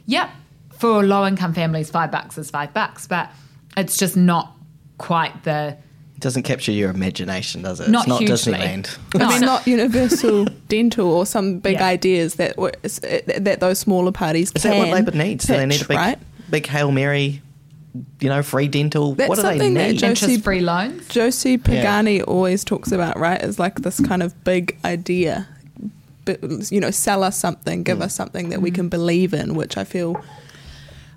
yep, 0.06 0.30
for 0.78 1.02
low 1.02 1.26
income 1.26 1.54
families, 1.54 1.90
five 1.90 2.10
bucks 2.10 2.38
is 2.38 2.50
five 2.50 2.72
bucks, 2.72 3.06
but 3.06 3.30
it's 3.76 3.96
just 3.96 4.16
not 4.16 4.56
quite 4.98 5.44
the 5.44 5.76
doesn't 6.24 6.44
capture 6.44 6.72
your 6.72 6.90
imagination, 6.90 7.60
does 7.60 7.80
it? 7.80 7.90
Not 7.90 8.04
it's 8.04 8.08
not 8.08 8.18
hugely. 8.20 8.54
Disneyland. 8.54 8.98
No. 9.14 9.28
It's 9.28 9.40
not 9.42 9.66
universal 9.66 10.46
dental 10.68 11.12
or 11.12 11.26
some 11.26 11.58
big 11.58 11.74
Yeah. 11.74 11.86
ideas 11.86 12.36
that 12.36 12.58
uh, 12.58 12.70
that 13.40 13.60
those 13.60 13.78
smaller 13.78 14.10
parties 14.10 14.50
Is 14.54 14.62
can 14.62 14.70
that 14.70 14.78
what 14.78 14.88
Labour 14.88 15.10
needs? 15.10 15.44
Do 15.44 15.52
they 15.52 15.66
need 15.66 15.82
a 15.82 15.84
big, 15.86 15.96
right? 15.98 16.18
big 16.48 16.66
Hail 16.66 16.90
Mary, 16.92 17.42
you 18.20 18.30
know, 18.30 18.42
free 18.42 18.68
dental? 18.68 19.14
That's 19.14 19.28
what 19.28 19.36
do 19.36 19.42
they 19.42 19.48
something 19.50 19.74
that 19.74 19.90
need? 19.90 19.98
Joe- 19.98 20.08
interest 20.08 20.42
free 20.42 20.62
loans. 20.62 21.06
Josie 21.08 21.58
Pagani 21.58 22.22
always 22.22 22.64
talks 22.64 22.90
about, 22.90 23.18
right, 23.18 23.40
is 23.42 23.58
like 23.58 23.76
this 23.82 24.00
kind 24.00 24.22
of 24.22 24.32
big 24.44 24.78
idea. 24.82 25.46
But, 26.24 26.72
you 26.72 26.80
know, 26.80 26.90
sell 26.90 27.22
us 27.22 27.38
something, 27.38 27.82
give 27.82 27.98
hmm. 27.98 28.04
us 28.04 28.14
something 28.14 28.48
that 28.48 28.62
we 28.62 28.70
hmm. 28.70 28.76
can 28.76 28.88
believe 28.88 29.34
in, 29.34 29.54
which 29.54 29.76
I 29.76 29.84
feel 29.84 30.24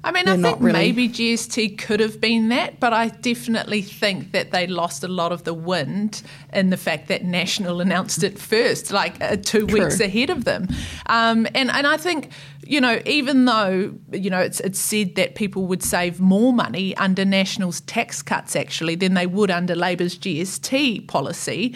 I 0.07 0.11
mean, 0.11 0.27
I 0.29 0.37
think 0.37 0.61
really- 0.61 0.71
maybe 0.71 1.09
GST 1.09 1.77
could 1.77 1.99
have 1.99 2.21
been 2.21 2.47
that, 2.49 2.79
but 2.79 2.93
I 2.93 3.09
definitely 3.09 3.81
think 3.81 4.31
that 4.31 4.51
they 4.51 4.65
lost 4.65 5.03
a 5.03 5.07
lot 5.09 5.33
of 5.33 5.43
the 5.43 5.53
wind 5.53 6.21
in 6.53 6.69
the 6.69 6.77
fact 6.77 7.09
that 7.09 7.25
National 7.25 7.81
announced 7.81 8.23
it 8.23 8.39
first, 8.39 8.91
like 8.91 9.21
uh, 9.21 9.35
two 9.35 9.67
True. 9.67 9.83
weeks 9.83 9.99
ahead 9.99 10.29
of 10.29 10.45
them. 10.45 10.69
Um, 11.07 11.45
and 11.53 11.69
and 11.69 11.85
I 11.85 11.97
think 11.97 12.29
you 12.67 12.81
know, 12.81 13.01
even 13.05 13.45
though 13.45 13.93
you 14.11 14.29
know 14.29 14.39
it's 14.39 14.59
it's 14.59 14.79
said 14.79 15.15
that 15.15 15.35
people 15.35 15.65
would 15.67 15.83
save 15.83 16.19
more 16.19 16.51
money 16.51 16.95
under 16.97 17.23
National's 17.25 17.81
tax 17.81 18.21
cuts 18.21 18.55
actually 18.55 18.95
than 18.95 19.13
they 19.13 19.25
would 19.25 19.49
under 19.51 19.75
Labor's 19.75 20.17
GST 20.17 21.07
policy. 21.07 21.75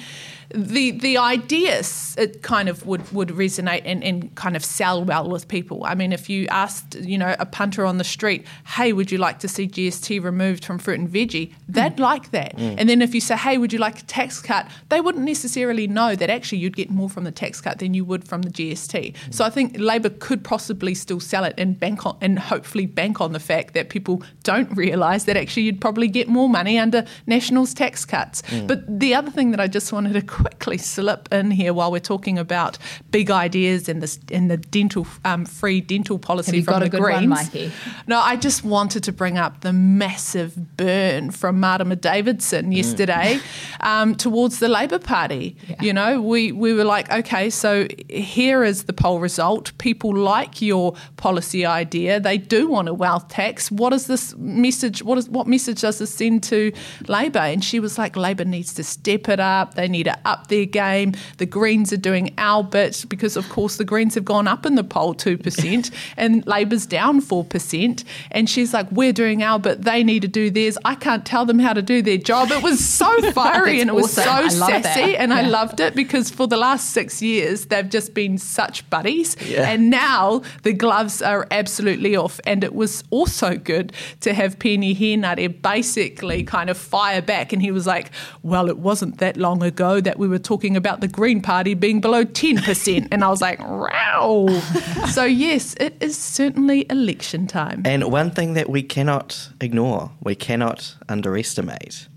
The 0.54 0.92
the 0.92 1.18
ideas 1.18 2.14
it 2.18 2.42
kind 2.42 2.68
of 2.68 2.86
would, 2.86 3.10
would 3.14 3.30
resonate 3.30 3.84
and, 3.86 4.04
and 4.04 4.36
kind 4.36 4.58
of 4.58 4.66
sell 4.66 5.02
well 5.02 5.30
with 5.30 5.48
people. 5.48 5.86
I 5.86 5.96
mean, 5.96 6.12
if 6.12 6.30
you 6.30 6.46
asked 6.48 6.96
you 6.96 7.18
know 7.18 7.38
a 7.40 7.46
punter 7.46 7.86
on 7.86 7.98
the 7.98 8.04
street, 8.04 8.46
hey, 8.68 8.92
would 8.92 9.14
you 9.14 9.18
like 9.18 9.40
to 9.40 9.48
see 9.48 9.66
GST 9.66 10.22
removed 10.22 10.66
from 10.66 10.78
fruit 10.78 11.00
and 11.00 11.08
veggie? 11.08 11.54
They'd 11.70 11.94
hmm. 11.94 12.02
like 12.02 12.32
that. 12.32 12.60
Hmm. 12.60 12.76
And 12.78 12.90
then 12.90 13.02
if 13.02 13.16
you 13.16 13.22
say, 13.22 13.38
hey, 13.38 13.58
would 13.58 13.72
you 13.72 13.80
like 13.80 14.00
a 14.00 14.04
tax 14.04 14.42
cut? 14.42 14.70
They 14.90 15.00
wouldn't 15.00 15.24
necessarily 15.24 15.88
know 15.88 16.16
that 16.18 16.30
actually 16.30 16.58
you'd 16.58 16.76
get 16.76 16.90
more 16.90 17.10
from 17.10 17.24
the 17.24 17.32
tax 17.32 17.62
cut 17.62 17.80
than 17.80 17.94
you 17.94 18.04
would 18.04 18.28
from 18.28 18.42
the 18.42 18.50
GST. 18.50 19.16
Hmm. 19.16 19.32
So 19.32 19.46
I 19.46 19.50
think 19.50 19.78
Labor 19.80 20.10
could 20.10 20.44
possibly 20.44 20.81
still 20.96 21.20
sell 21.20 21.44
it 21.44 21.54
and 21.58 21.80
bank 21.80 22.06
on 22.06 22.18
and 22.22 22.40
hopefully 22.40 22.86
bank 22.86 23.22
on 23.22 23.34
the 23.34 23.40
fact 23.40 23.74
that 23.74 23.90
people 23.90 24.24
don't 24.44 24.70
realise 24.76 25.26
that 25.26 25.38
actually 25.38 25.64
you'd 25.64 25.82
probably 25.82 26.08
get 26.08 26.28
more 26.28 26.50
money 26.50 26.78
under 26.78 27.06
National's 27.28 27.74
tax 27.74 28.06
cuts. 28.06 28.42
But 28.66 29.00
the 29.00 29.14
other 29.16 29.32
thing 29.32 29.52
that 29.52 29.60
I 29.60 29.68
just 29.68 29.94
wanted 29.94 30.14
to 30.14 30.22
quickly 30.42 30.78
slip 30.78 31.30
in 31.32 31.52
here 31.52 31.74
while 31.74 31.92
we're 31.92 32.00
talking 32.00 32.38
about 32.38 32.78
big 33.12 33.30
ideas 33.30 33.88
and 33.88 34.02
this 34.02 34.20
and 34.32 34.50
the 34.50 34.58
dental 34.58 35.06
um, 35.26 35.46
free 35.46 35.82
dental 35.82 36.18
policy 36.18 36.52
Have 36.52 36.56
you 36.56 36.64
from 36.64 36.74
got 36.74 36.82
a 36.82 36.86
the 36.86 36.90
good 36.90 37.02
one, 37.02 37.12
Greens. 37.14 37.30
Mikey? 37.30 37.72
No, 38.08 38.20
I 38.20 38.36
just 38.36 38.64
wanted 38.64 39.04
to 39.04 39.12
bring 39.12 39.38
up 39.38 39.62
the 39.62 39.74
massive 39.74 40.78
burn 40.78 41.32
from 41.32 41.60
Marama 41.60 41.96
Davidson 41.96 42.72
yesterday 42.72 43.40
um, 43.82 44.16
towards 44.16 44.60
the 44.60 44.68
Labor 44.68 45.00
Party. 45.00 45.56
You 45.80 45.94
know, 45.94 46.22
we, 46.22 46.52
we 46.52 46.74
were 46.74 46.84
like, 46.84 47.12
okay, 47.12 47.50
so 47.50 47.88
here 48.10 48.64
is 48.64 48.84
the 48.84 48.94
poll 48.94 49.20
result. 49.20 49.76
People 49.78 50.16
like 50.16 50.61
your 50.62 50.96
policy 51.18 51.66
idea. 51.66 52.20
They 52.20 52.38
do 52.38 52.68
want 52.68 52.88
a 52.88 52.94
wealth 52.94 53.28
tax. 53.30 53.72
What 53.72 53.94
is 53.94 54.08
this 54.08 54.36
message? 54.38 55.04
What 55.04 55.18
is 55.18 55.30
what 55.30 55.48
message 55.48 55.82
does 55.82 56.00
this 56.00 56.14
send 56.14 56.44
to 56.44 56.72
Labor? 57.08 57.40
And 57.40 57.64
she 57.64 57.80
was 57.80 57.98
like, 57.98 58.16
Labor 58.16 58.46
needs 58.46 58.74
to 58.76 58.84
step 58.84 59.30
it 59.30 59.40
up. 59.40 59.74
They 59.76 59.88
need 59.88 60.04
to 60.04 60.18
up 60.26 60.48
their 60.48 60.66
game. 60.66 61.14
The 61.38 61.46
Greens 61.46 61.92
are 61.94 61.98
doing 61.98 62.34
our 62.38 62.64
bit 62.64 63.06
because, 63.10 63.36
of 63.38 63.48
course, 63.50 63.78
the 63.78 63.86
Greens 63.86 64.16
have 64.16 64.26
gone 64.26 64.48
up 64.48 64.66
in 64.66 64.76
the 64.76 64.84
poll 64.84 65.14
two 65.14 65.38
percent 65.38 65.92
and 66.18 66.46
Labor's 66.48 66.86
down 66.86 67.22
four 67.22 67.44
percent. 67.44 68.04
And 68.32 68.50
she's 68.50 68.74
like, 68.74 68.92
we're 68.92 69.14
doing 69.14 69.44
our 69.44 69.60
bit. 69.60 69.82
They 69.84 70.04
need 70.04 70.22
to 70.22 70.28
do 70.28 70.50
theirs. 70.50 70.78
I 70.86 70.96
can't 70.96 71.26
tell 71.26 71.46
them 71.46 71.60
how 71.60 71.74
to 71.74 71.82
do 71.82 72.02
their 72.02 72.18
job. 72.18 72.52
It 72.52 72.64
was 72.64 72.84
so 72.84 73.32
fiery 73.32 73.82
and 73.82 73.90
it 73.90 73.94
was 73.94 74.18
awesome. 74.18 74.50
so 74.50 74.60
love 74.60 74.70
that. 74.84 74.84
sassy, 74.84 75.18
and 75.18 75.34
I 75.34 75.42
loved 75.48 75.80
it 75.80 75.96
because 75.96 76.30
for 76.30 76.48
the 76.48 76.58
last 76.58 76.92
six 76.92 77.22
years 77.22 77.66
they've 77.68 77.90
just 77.90 78.14
been 78.14 78.38
such 78.38 78.88
buddies, 78.90 79.36
Yeah. 79.42 79.70
and 79.70 79.90
now 79.90 80.42
the 80.64 80.74
gloves 80.74 81.22
are 81.22 81.48
absolutely 81.52 82.16
off. 82.16 82.40
And 82.46 82.64
it 82.64 82.74
was 82.74 83.04
also 83.10 83.56
good 83.56 83.94
to 84.22 84.34
have 84.34 84.60
Peeni 84.60 84.96
Henare 84.96 85.62
basically 85.62 86.44
kind 86.44 86.70
of 86.70 86.78
fire 86.78 87.22
back, 87.22 87.54
and 87.54 87.62
he 87.62 87.72
was 87.72 87.88
like, 87.88 88.12
"Well, 88.44 88.70
it 88.70 88.78
wasn't 88.78 89.18
that 89.20 89.38
long 89.38 89.64
ago 89.64 90.02
that 90.02 90.18
we 90.20 90.28
were 90.28 90.40
talking 90.40 90.76
about 90.76 91.02
the 91.02 91.08
Green 91.08 91.42
Party 91.42 91.74
being 91.74 92.02
below 92.02 92.24
ten 92.24 92.58
percent," 92.58 93.08
and 93.12 93.24
I 93.24 93.30
was 93.30 93.42
like, 93.42 93.60
"Wow!" 93.60 94.48
so 95.12 95.26
yes, 95.26 95.76
it 95.80 95.96
is 96.00 96.18
certainly 96.18 96.86
election 96.90 97.48
time. 97.48 97.82
And 97.86 98.12
one 98.12 98.32
thing 98.32 98.54
that 98.54 98.70
we 98.70 98.84
cannot 98.84 99.50
ignore, 99.60 100.12
we 100.22 100.36
cannot 100.36 100.96
underestimate, 101.10 102.08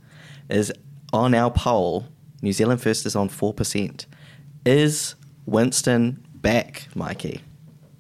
is 0.49 0.73
on 1.13 1.35
our 1.35 1.51
poll, 1.51 2.07
New 2.43 2.53
Zealand 2.53 2.81
First 2.81 3.07
is 3.07 3.17
on 3.17 3.29
4%. 3.29 4.07
Is 4.67 5.15
Winston 5.47 6.25
back, 6.35 6.89
Mikey? 6.95 7.41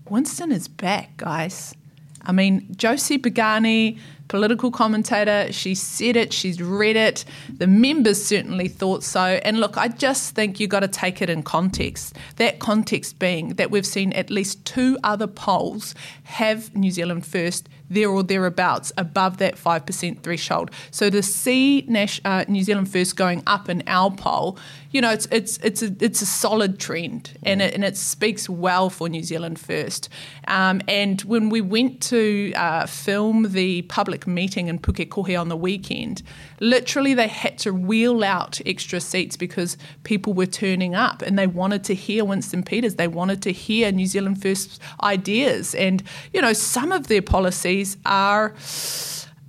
Winston 0.09 0.53
is 0.53 0.69
back, 0.69 1.17
guys. 1.17 1.75
I 2.23 2.33
mean, 2.33 2.75
Josie 2.77 3.19
Pagani, 3.19 3.99
political 4.29 4.71
commentator, 4.71 5.53
she 5.53 5.75
said 5.75 6.17
it, 6.17 6.33
she's 6.33 6.61
read 6.61 6.97
it. 6.97 7.25
The 7.49 7.67
members 7.67 8.25
certainly 8.25 8.69
thought 8.69 9.03
so. 9.03 9.21
And 9.21 9.61
look, 9.61 9.77
I 9.77 9.89
just 9.89 10.35
think 10.35 10.61
you've 10.61 10.71
got 10.71 10.81
to 10.81 10.89
take 10.89 11.21
it 11.23 11.31
in 11.31 11.43
context. 11.43 12.17
That 12.37 12.59
context 12.59 13.19
being 13.19 13.51
that 13.51 13.71
we've 13.71 13.87
seen 13.87 14.13
at 14.13 14.31
least 14.31 14.65
two 14.65 14.99
other 15.05 15.27
polls 15.27 15.95
have 16.25 16.75
New 16.75 16.91
Zealand 16.91 17.27
first 17.27 17.69
there 17.91 18.09
or 18.09 18.23
thereabouts 18.23 18.93
above 18.97 19.39
that 19.39 19.57
5% 19.57 20.21
threshold. 20.21 20.71
So 20.91 21.11
to 21.11 21.23
see 21.23 21.85
Nash, 21.87 22.21
uh, 22.25 22.45
New 22.49 22.63
Zealand 22.63 22.91
first 22.91 23.17
going 23.17 23.43
up 23.47 23.69
in 23.69 23.83
our 23.87 24.11
poll, 24.11 24.59
you 24.91 25.01
know, 25.01 25.11
it's 25.11 25.27
it's 25.33 25.59
it's 25.59 25.83
a 25.83 25.93
it's 25.99 26.23
a 26.23 26.27
solid 26.27 26.79
trend, 26.79 27.37
and 27.43 27.61
it 27.61 27.75
and 27.75 27.85
it 27.85 27.97
speaks 27.97 28.49
well 28.49 28.91
for 28.91 29.09
New 29.09 29.25
Zealand 29.25 29.59
first. 29.59 30.09
Um, 30.47 30.83
and 30.87 31.21
when 31.23 31.51
we 31.51 31.61
went 31.61 32.01
to 32.03 32.53
uh, 32.55 32.87
film 32.87 33.51
the 33.51 33.83
public 33.83 34.14
meeting 34.27 34.69
in 34.69 34.79
Pukekohe 34.79 35.39
on 35.41 35.49
the 35.49 35.57
weekend, 35.57 36.23
literally 36.61 37.15
they 37.15 37.29
had 37.29 37.59
to 37.59 37.73
wheel 37.73 38.25
out 38.25 38.61
extra 38.67 39.01
seats 39.01 39.37
because 39.37 39.77
people 40.05 40.33
were 40.33 40.47
turning 40.47 40.95
up 40.95 41.23
and 41.23 41.39
they 41.39 41.47
wanted 41.47 41.85
to 41.85 41.95
hear 41.95 42.25
Winston 42.25 42.63
Peters. 42.63 42.95
They 42.95 43.09
wanted 43.09 43.43
to 43.43 43.53
hear 43.53 43.93
New 43.93 44.07
Zealand 44.07 44.41
first 44.41 44.81
ideas, 45.03 45.75
and 45.75 46.03
you 46.33 46.41
know, 46.41 46.53
some 46.53 46.93
of 46.93 47.09
their 47.09 47.23
policies 47.23 47.97
are. 48.07 48.55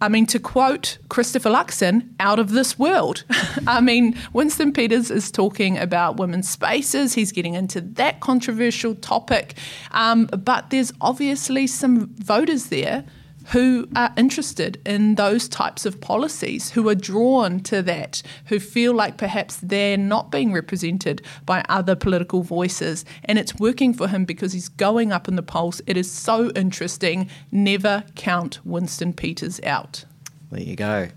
I 0.01 0.09
mean, 0.09 0.25
to 0.27 0.39
quote 0.39 0.97
Christopher 1.07 1.49
Luxon, 1.49 2.09
out 2.19 2.37
of 2.37 2.51
this 2.51 2.77
world. 2.77 3.23
I 3.67 3.79
mean, 3.79 4.19
Winston 4.33 4.73
Peters 4.73 5.09
is 5.09 5.31
talking 5.31 5.77
about 5.77 6.17
women's 6.17 6.49
spaces. 6.49 7.13
He's 7.13 7.31
getting 7.31 7.53
into 7.53 7.79
that 7.79 8.19
controversial 8.19 8.93
topic. 8.95 9.55
Um, 9.91 10.25
but 10.25 10.69
there's 10.69 10.91
obviously 10.99 11.65
some 11.65 12.13
voters 12.17 12.67
there 12.67 13.05
who 13.51 13.87
are 13.95 14.13
interested 14.17 14.81
in 14.85 15.15
those 15.15 15.47
types 15.47 15.85
of 15.85 16.01
policies, 16.01 16.71
who 16.71 16.87
are 16.89 16.95
drawn 16.95 17.59
to 17.61 17.81
that, 17.83 18.21
who 18.45 18.59
feel 18.59 18.93
like 18.93 19.17
perhaps 19.17 19.57
they're 19.57 19.97
not 19.97 20.31
being 20.31 20.51
represented 20.51 21.21
by 21.45 21.63
other 21.69 21.95
political 21.95 22.41
voices. 22.41 23.05
And 23.23 23.37
it's 23.37 23.55
working 23.55 23.93
for 23.93 24.07
him 24.07 24.25
because 24.25 24.53
he's 24.53 24.69
going 24.69 25.11
up 25.11 25.27
in 25.27 25.35
the 25.35 25.43
polls. 25.43 25.81
It 25.85 25.97
is 25.97 26.11
so 26.11 26.49
interesting. 26.51 27.29
Never 27.51 28.03
count 28.15 28.59
Winston 28.65 29.13
Peters 29.13 29.59
out. 29.63 30.05
There 30.51 30.61
you 30.61 30.75
go. 30.75 31.09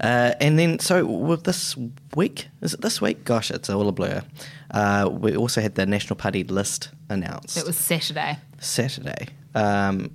Uh, 0.00 0.32
and 0.40 0.58
then, 0.58 0.78
so 0.78 1.04
with 1.04 1.44
this 1.44 1.76
week, 2.16 2.48
is 2.62 2.72
it 2.72 2.80
this 2.80 3.02
week? 3.02 3.24
Gosh, 3.24 3.50
it's 3.50 3.68
all 3.68 3.86
a 3.86 3.92
blur. 3.92 4.22
Uh, 4.70 5.10
we 5.12 5.36
also 5.36 5.60
had 5.60 5.74
the 5.74 5.84
National 5.84 6.16
Party 6.16 6.42
list 6.42 6.88
announced. 7.10 7.58
It 7.58 7.66
was 7.66 7.76
Saturday. 7.76 8.38
Saturday. 8.58 9.28
Um, 9.54 10.10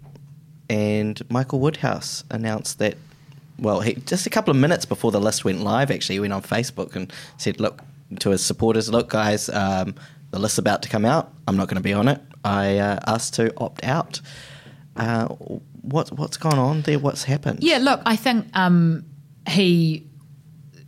and 0.70 1.22
Michael 1.30 1.60
Woodhouse 1.60 2.24
announced 2.32 2.80
that, 2.80 2.98
well, 3.60 3.82
he, 3.82 3.94
just 3.94 4.26
a 4.26 4.30
couple 4.30 4.52
of 4.52 4.58
minutes 4.58 4.86
before 4.86 5.12
the 5.12 5.22
list 5.22 5.46
went 5.46 5.62
live, 5.62 5.92
actually, 5.92 6.16
he 6.16 6.20
went 6.20 6.34
on 6.34 6.42
Facebook 6.42 6.96
and 6.96 7.12
said, 7.38 7.60
look, 7.60 7.82
to 8.20 8.32
his 8.32 8.44
supporters, 8.44 8.90
look, 8.90 9.10
guys, 9.10 9.50
um, 9.50 9.96
the 10.32 10.40
list's 10.40 10.58
about 10.58 10.82
to 10.84 10.90
come 10.90 11.06
out. 11.06 11.32
I'm 11.48 11.58
not 11.58 11.68
going 11.68 11.78
to 11.78 11.84
be 11.84 11.94
on 11.94 12.08
it. 12.08 12.22
I 12.44 12.78
uh, 12.78 13.00
asked 13.08 13.36
to 13.36 13.54
opt 13.58 13.84
out. 13.84 14.22
Uh, 14.96 15.28
what, 15.82 16.12
what's 16.12 16.38
gone 16.38 16.58
on 16.58 16.82
there? 16.82 17.00
What's 17.00 17.24
happened? 17.24 17.64
Yeah, 17.64 17.78
look, 17.78 18.02
I 18.06 18.16
think 18.16 18.48
um, 18.54 19.06
he 19.48 20.08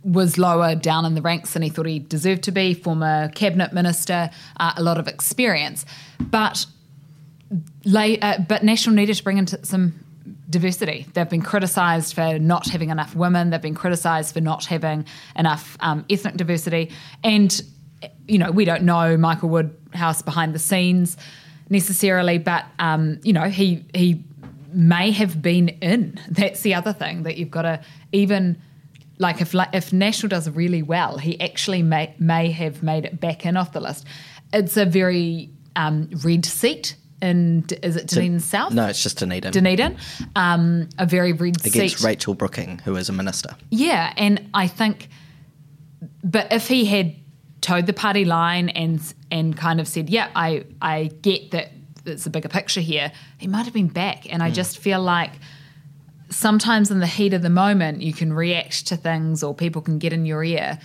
was 0.04 0.38
lower 0.38 0.74
down 0.74 1.04
in 1.04 1.14
the 1.14 1.22
ranks 1.22 1.52
than 1.52 1.62
he 1.62 1.68
thought 1.68 1.86
he 1.86 1.98
deserved 1.98 2.42
to 2.44 2.52
be. 2.52 2.74
Former 2.74 3.28
cabinet 3.34 3.72
minister, 3.72 4.30
uh, 4.58 4.72
a 4.76 4.82
lot 4.82 4.98
of 4.98 5.08
experience, 5.08 5.84
but 6.20 6.66
uh, 8.20 8.38
but 8.48 8.62
National 8.62 8.94
needed 8.94 9.16
to 9.16 9.24
bring 9.24 9.38
into 9.38 9.64
some 9.64 9.94
diversity. 10.50 11.06
They've 11.14 11.28
been 11.28 11.42
criticised 11.42 12.14
for 12.14 12.38
not 12.38 12.66
having 12.68 12.90
enough 12.90 13.14
women. 13.14 13.50
They've 13.50 13.60
been 13.60 13.74
criticised 13.74 14.34
for 14.34 14.40
not 14.40 14.64
having 14.64 15.04
enough 15.36 15.76
um, 15.80 16.04
ethnic 16.10 16.36
diversity. 16.36 16.90
And 17.22 17.60
you 18.26 18.38
know, 18.38 18.50
we 18.50 18.64
don't 18.64 18.82
know 18.82 19.16
Michael 19.16 19.48
Woodhouse 19.48 20.22
behind 20.22 20.54
the 20.54 20.58
scenes 20.58 21.16
necessarily, 21.70 22.38
but 22.38 22.64
um, 22.78 23.20
you 23.22 23.32
know, 23.32 23.48
he 23.48 23.84
he 23.94 24.24
may 24.72 25.10
have 25.10 25.40
been 25.42 25.68
in. 25.68 26.20
That's 26.28 26.60
the 26.60 26.74
other 26.74 26.92
thing 26.92 27.24
that 27.24 27.36
you've 27.36 27.50
got 27.50 27.62
to 27.62 27.80
even 28.12 28.60
like 29.18 29.40
if 29.40 29.54
if 29.72 29.92
National 29.92 30.28
does 30.28 30.48
really 30.50 30.82
well, 30.82 31.18
he 31.18 31.40
actually 31.40 31.82
may 31.82 32.14
may 32.18 32.50
have 32.50 32.82
made 32.82 33.04
it 33.04 33.20
back 33.20 33.44
in 33.44 33.56
off 33.56 33.72
the 33.72 33.80
list. 33.80 34.06
It's 34.52 34.76
a 34.76 34.86
very 34.86 35.50
um, 35.76 36.08
red 36.24 36.44
seat 36.44 36.96
in 37.20 37.66
is 37.82 37.96
it 37.96 38.06
Dunedin 38.06 38.40
South? 38.40 38.72
No, 38.72 38.86
it's 38.86 39.02
just 39.02 39.18
Dunedin. 39.18 39.52
Dunedin, 39.52 39.96
um, 40.36 40.88
a 40.98 41.06
very 41.06 41.32
red 41.32 41.56
Against 41.64 41.98
seat. 41.98 42.04
Rachel 42.04 42.34
Brooking, 42.34 42.78
who 42.84 42.96
is 42.96 43.08
a 43.08 43.12
minister. 43.12 43.56
Yeah, 43.70 44.12
and 44.16 44.48
I 44.54 44.66
think, 44.68 45.08
but 46.22 46.52
if 46.52 46.68
he 46.68 46.84
had 46.84 47.14
towed 47.60 47.86
the 47.86 47.92
party 47.92 48.24
line 48.24 48.68
and 48.70 49.00
and 49.30 49.56
kind 49.56 49.80
of 49.80 49.88
said, 49.88 50.10
"Yeah, 50.10 50.28
I 50.36 50.64
I 50.80 51.10
get 51.22 51.50
that 51.50 51.72
it's 52.06 52.26
a 52.26 52.30
bigger 52.30 52.48
picture 52.48 52.80
here," 52.80 53.12
he 53.38 53.46
might 53.46 53.64
have 53.64 53.74
been 53.74 53.88
back. 53.88 54.32
And 54.32 54.42
I 54.42 54.50
just 54.50 54.78
feel 54.78 55.02
like 55.02 55.32
sometimes 56.30 56.90
in 56.90 57.00
the 57.00 57.06
heat 57.06 57.34
of 57.34 57.42
the 57.42 57.50
moment, 57.50 58.02
you 58.02 58.12
can 58.12 58.32
react 58.32 58.86
to 58.88 58.96
things, 58.96 59.42
or 59.42 59.54
people 59.54 59.82
can 59.82 59.98
get 59.98 60.12
in 60.12 60.26
your 60.26 60.44
ear. 60.44 60.78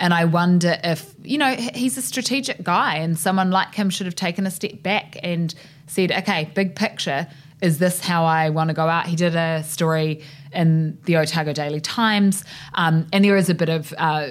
And 0.00 0.14
I 0.14 0.26
wonder 0.26 0.78
if, 0.84 1.12
you 1.22 1.38
know, 1.38 1.54
he's 1.54 1.98
a 1.98 2.02
strategic 2.02 2.62
guy 2.62 2.96
and 2.96 3.18
someone 3.18 3.50
like 3.50 3.74
him 3.74 3.90
should 3.90 4.06
have 4.06 4.14
taken 4.14 4.46
a 4.46 4.50
step 4.50 4.82
back 4.82 5.16
and 5.22 5.52
said, 5.88 6.12
okay, 6.12 6.50
big 6.54 6.76
picture, 6.76 7.26
is 7.60 7.78
this 7.78 8.00
how 8.00 8.24
I 8.24 8.50
want 8.50 8.68
to 8.68 8.74
go 8.74 8.86
out? 8.86 9.06
He 9.06 9.16
did 9.16 9.34
a 9.34 9.64
story 9.64 10.22
in 10.52 10.98
the 11.04 11.16
Otago 11.16 11.52
Daily 11.52 11.80
Times, 11.80 12.44
um, 12.74 13.06
and 13.12 13.24
there 13.24 13.36
is 13.36 13.50
a 13.50 13.54
bit 13.54 13.68
of, 13.68 13.92
uh, 13.98 14.28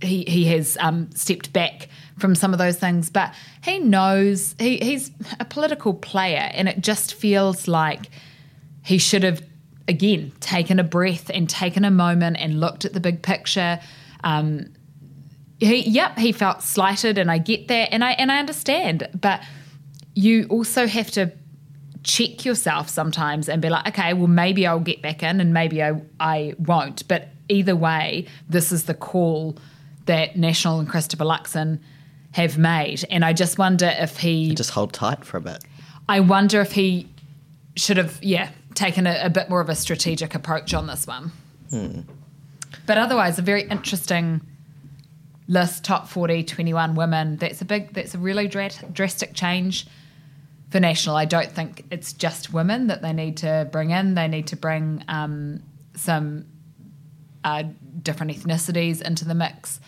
he, 0.00 0.24
he 0.24 0.44
has 0.44 0.76
um, 0.80 1.10
stepped 1.14 1.52
back 1.52 1.88
from 2.18 2.34
some 2.34 2.52
of 2.52 2.58
those 2.58 2.78
things, 2.78 3.10
but 3.10 3.34
he 3.62 3.78
knows 3.80 4.54
he, 4.58 4.78
he's 4.78 5.10
a 5.40 5.44
political 5.44 5.94
player, 5.94 6.50
and 6.54 6.68
it 6.68 6.80
just 6.80 7.14
feels 7.14 7.66
like 7.66 8.10
he 8.84 8.98
should 8.98 9.22
have, 9.22 9.42
again, 9.88 10.32
taken 10.40 10.78
a 10.78 10.84
breath 10.84 11.30
and 11.34 11.50
taken 11.50 11.84
a 11.84 11.90
moment 11.90 12.36
and 12.38 12.60
looked 12.60 12.84
at 12.84 12.92
the 12.92 13.00
big 13.00 13.22
picture. 13.22 13.80
Um, 14.22 14.72
he, 15.58 15.88
yep, 15.88 16.18
he 16.18 16.32
felt 16.32 16.62
slighted, 16.62 17.18
and 17.18 17.30
I 17.30 17.38
get 17.38 17.68
that, 17.68 17.92
and 17.92 18.04
I 18.04 18.12
and 18.12 18.30
I 18.30 18.38
understand. 18.38 19.08
But 19.20 19.42
you 20.14 20.46
also 20.48 20.86
have 20.86 21.10
to 21.12 21.32
check 22.04 22.44
yourself 22.44 22.88
sometimes 22.88 23.48
and 23.48 23.62
be 23.62 23.68
like, 23.68 23.86
okay, 23.88 24.12
well, 24.12 24.26
maybe 24.26 24.66
I'll 24.66 24.80
get 24.80 25.02
back 25.02 25.22
in, 25.22 25.40
and 25.40 25.52
maybe 25.52 25.82
I 25.82 26.00
I 26.18 26.54
won't. 26.58 27.06
But 27.08 27.28
either 27.48 27.76
way, 27.76 28.26
this 28.48 28.72
is 28.72 28.84
the 28.84 28.94
call 28.94 29.56
that 30.06 30.36
National 30.36 30.80
and 30.80 30.88
Christopher 30.88 31.24
Luxon 31.24 31.78
have 32.32 32.58
made, 32.58 33.04
and 33.10 33.24
I 33.24 33.32
just 33.32 33.58
wonder 33.58 33.92
if 33.98 34.18
he 34.18 34.54
Just 34.54 34.70
hold 34.70 34.92
tight 34.92 35.24
for 35.24 35.36
a 35.36 35.40
bit. 35.40 35.62
I 36.08 36.20
wonder 36.20 36.60
if 36.60 36.72
he 36.72 37.08
should 37.76 37.96
have, 37.96 38.18
yeah, 38.22 38.50
taken 38.74 39.06
a, 39.06 39.18
a 39.22 39.30
bit 39.30 39.48
more 39.48 39.60
of 39.60 39.68
a 39.68 39.74
strategic 39.74 40.34
approach 40.34 40.74
on 40.74 40.86
this 40.86 41.06
one. 41.06 41.30
Hmm. 41.70 42.00
But 42.86 42.98
otherwise, 42.98 43.38
a 43.38 43.42
very 43.42 43.62
interesting 43.62 44.40
list 45.46 45.84
top 45.84 46.08
40, 46.08 46.44
21 46.44 46.94
women. 46.94 47.36
That's 47.36 47.60
a 47.60 47.64
big, 47.64 47.92
that's 47.92 48.14
a 48.14 48.18
really 48.18 48.48
dra- 48.48 48.70
drastic 48.92 49.34
change 49.34 49.86
for 50.72 50.80
National. 50.80 51.16
I 51.16 51.26
don't 51.26 51.52
think 51.52 51.84
it's 51.90 52.14
just 52.14 52.52
women 52.52 52.86
that 52.86 53.02
they 53.02 53.12
need 53.12 53.36
to 53.38 53.68
bring 53.70 53.90
in. 53.90 54.14
They 54.14 54.26
need 54.26 54.46
to 54.48 54.56
bring 54.56 55.04
um, 55.06 55.62
some 55.94 56.46
uh, 57.44 57.64
different 58.02 58.32
ethnicities 58.32 59.02
into 59.02 59.26
the 59.26 59.34
mix 59.34 59.80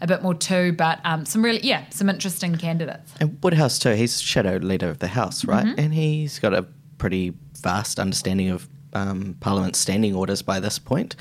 a 0.00 0.06
bit 0.08 0.20
more 0.20 0.34
too. 0.34 0.72
But 0.72 0.98
um, 1.04 1.24
some 1.24 1.44
really, 1.44 1.60
yeah, 1.60 1.88
some 1.90 2.10
interesting 2.10 2.56
candidates. 2.56 3.14
And 3.20 3.38
Woodhouse 3.42 3.78
too. 3.78 3.92
He's 3.92 4.20
shadow 4.20 4.56
leader 4.56 4.88
of 4.88 4.98
the 4.98 5.06
House, 5.06 5.44
right? 5.44 5.64
Mm-hmm. 5.64 5.78
And 5.80 5.94
he's 5.94 6.40
got 6.40 6.52
a 6.52 6.66
pretty 6.98 7.34
vast 7.60 8.00
understanding 8.00 8.50
of 8.50 8.68
um, 8.94 9.36
Parliament's 9.38 9.78
standing 9.78 10.14
orders 10.14 10.42
by 10.42 10.58
this 10.58 10.78
point. 10.78 11.14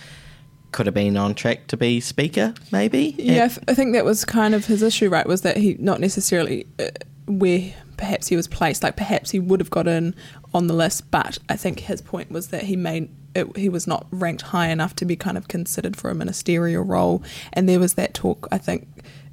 Could 0.72 0.88
have 0.88 0.96
been 0.96 1.16
on 1.16 1.36
track 1.36 1.68
to 1.68 1.78
be 1.78 2.00
Speaker, 2.00 2.56
maybe. 2.72 3.14
Yeah, 3.20 3.50
I 3.68 3.72
I 3.72 3.74
think 3.76 3.94
that 3.94 4.06
was 4.06 4.26
kind 4.26 4.56
of 4.56 4.66
his 4.66 4.82
issue, 4.82 5.10
right? 5.10 5.28
Was 5.28 5.42
that 5.42 5.58
he 5.58 5.76
not 5.80 6.00
necessarily 6.00 6.66
uh, 6.80 6.88
where 7.28 7.74
perhaps 8.02 8.30
he 8.30 8.36
was 8.36 8.48
placed. 8.48 8.82
Like 8.82 8.96
perhaps 8.96 9.30
he 9.30 9.40
would 9.40 9.60
have 9.60 9.70
got 9.70 9.88
in 9.88 10.16
on 10.56 10.66
the 10.66 10.74
list, 10.74 11.12
but 11.12 11.38
I 11.48 11.56
think 11.56 11.82
his 11.82 12.02
point 12.02 12.32
was 12.32 12.48
that 12.48 12.64
he 12.64 12.76
made 12.76 13.10
it, 13.36 13.56
he 13.56 13.70
was 13.70 13.86
not 13.86 14.08
ranked 14.10 14.42
high 14.42 14.70
enough 14.70 14.96
to 14.96 15.06
be 15.06 15.16
kind 15.16 15.38
of 15.38 15.48
considered 15.48 15.96
for 15.96 16.10
a 16.10 16.16
ministerial 16.16 16.84
role. 16.84 17.24
And 17.54 17.70
there 17.70 17.80
was 17.80 17.94
that 17.94 18.14
talk, 18.14 18.48
I 18.52 18.58
think. 18.58 18.88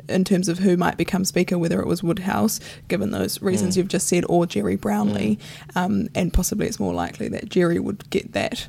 In 0.07 0.25
terms 0.25 0.49
of 0.49 0.61
who 0.61 0.77
might 0.77 0.97
become 0.97 1.25
speaker, 1.25 1.59
whether 1.59 1.81
it 1.81 1.87
was 1.87 2.03
Woodhouse, 2.03 2.61
given 2.89 3.11
those 3.11 3.43
reasons 3.43 3.77
you've 3.77 3.89
just 3.89 4.09
said, 4.09 4.25
or 4.27 4.47
Gerry 4.47 4.77
Brownlee, 4.77 5.39
um, 5.75 6.09
and 6.15 6.33
possibly 6.33 6.67
it's 6.67 6.81
more 6.81 6.95
likely 6.95 7.29
that 7.29 7.51
Gerry 7.51 7.79
would 7.79 8.09
get 8.09 8.33
that 8.33 8.69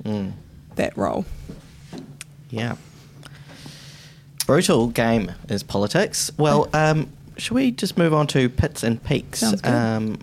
that 0.75 0.97
role. 0.97 1.25
Yeah. 2.49 2.75
Brutal 4.45 4.87
game 4.87 5.31
is 5.47 5.63
politics. 5.63 6.29
Well, 6.37 6.67
um, 6.73 7.09
should 7.39 7.55
we 7.55 7.71
just 7.71 7.97
move 7.97 8.13
on 8.13 8.27
to 8.27 8.49
pits 8.49 8.83
and 8.83 9.03
peaks? 9.03 9.39
Sounds 9.39 9.61
good. 9.61 9.73
Um, 9.73 10.19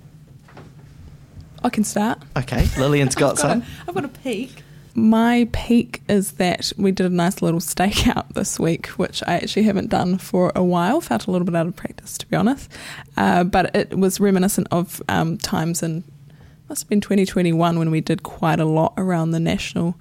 I 1.64 1.68
can 1.68 1.85
start. 1.85 2.18
okay, 2.37 2.66
Lillian's 2.79 3.14
got 3.14 3.31
I've 3.33 3.37
got 3.37 3.38
some. 3.38 3.62
a- 3.62 3.66
I've 3.88 3.94
got 3.94 4.05
a 4.05 4.09
peak. 4.09 4.62
My 4.94 5.46
peak 5.52 6.00
is 6.09 6.33
that 6.33 6.72
we 6.79 6.90
did 6.90 7.05
a 7.05 7.11
nice 7.11 7.42
little 7.42 7.61
stakeout 7.61 8.33
this 8.33 8.59
week, 8.59 8.87
which 8.88 9.22
I 9.26 9.35
actually 9.35 9.64
haven't 9.64 9.90
done 9.90 10.16
for 10.16 10.52
a 10.55 10.62
while. 10.64 11.00
Felt 11.02 11.26
a 11.26 11.31
little 11.31 11.44
bit 11.44 11.55
out 11.55 11.66
of 11.66 11.76
practice, 11.76 12.16
to 12.18 12.26
be 12.26 12.37
honest. 12.37 12.70
Uh, 13.16 13.44
but 13.44 13.74
it 13.76 13.98
was 13.98 14.20
reminiscent 14.20 14.68
of 14.70 15.02
um, 15.09 15.37
times 15.37 15.83
in, 15.83 16.02
must 16.70 16.83
have 16.85 16.88
been 16.88 17.02
2021, 17.02 17.79
when 17.79 17.90
we 17.90 18.00
did 18.00 18.22
quite 18.22 18.59
a 18.59 18.64
lot 18.64 18.94
around 18.96 19.33
the 19.33 19.40
National 19.40 19.96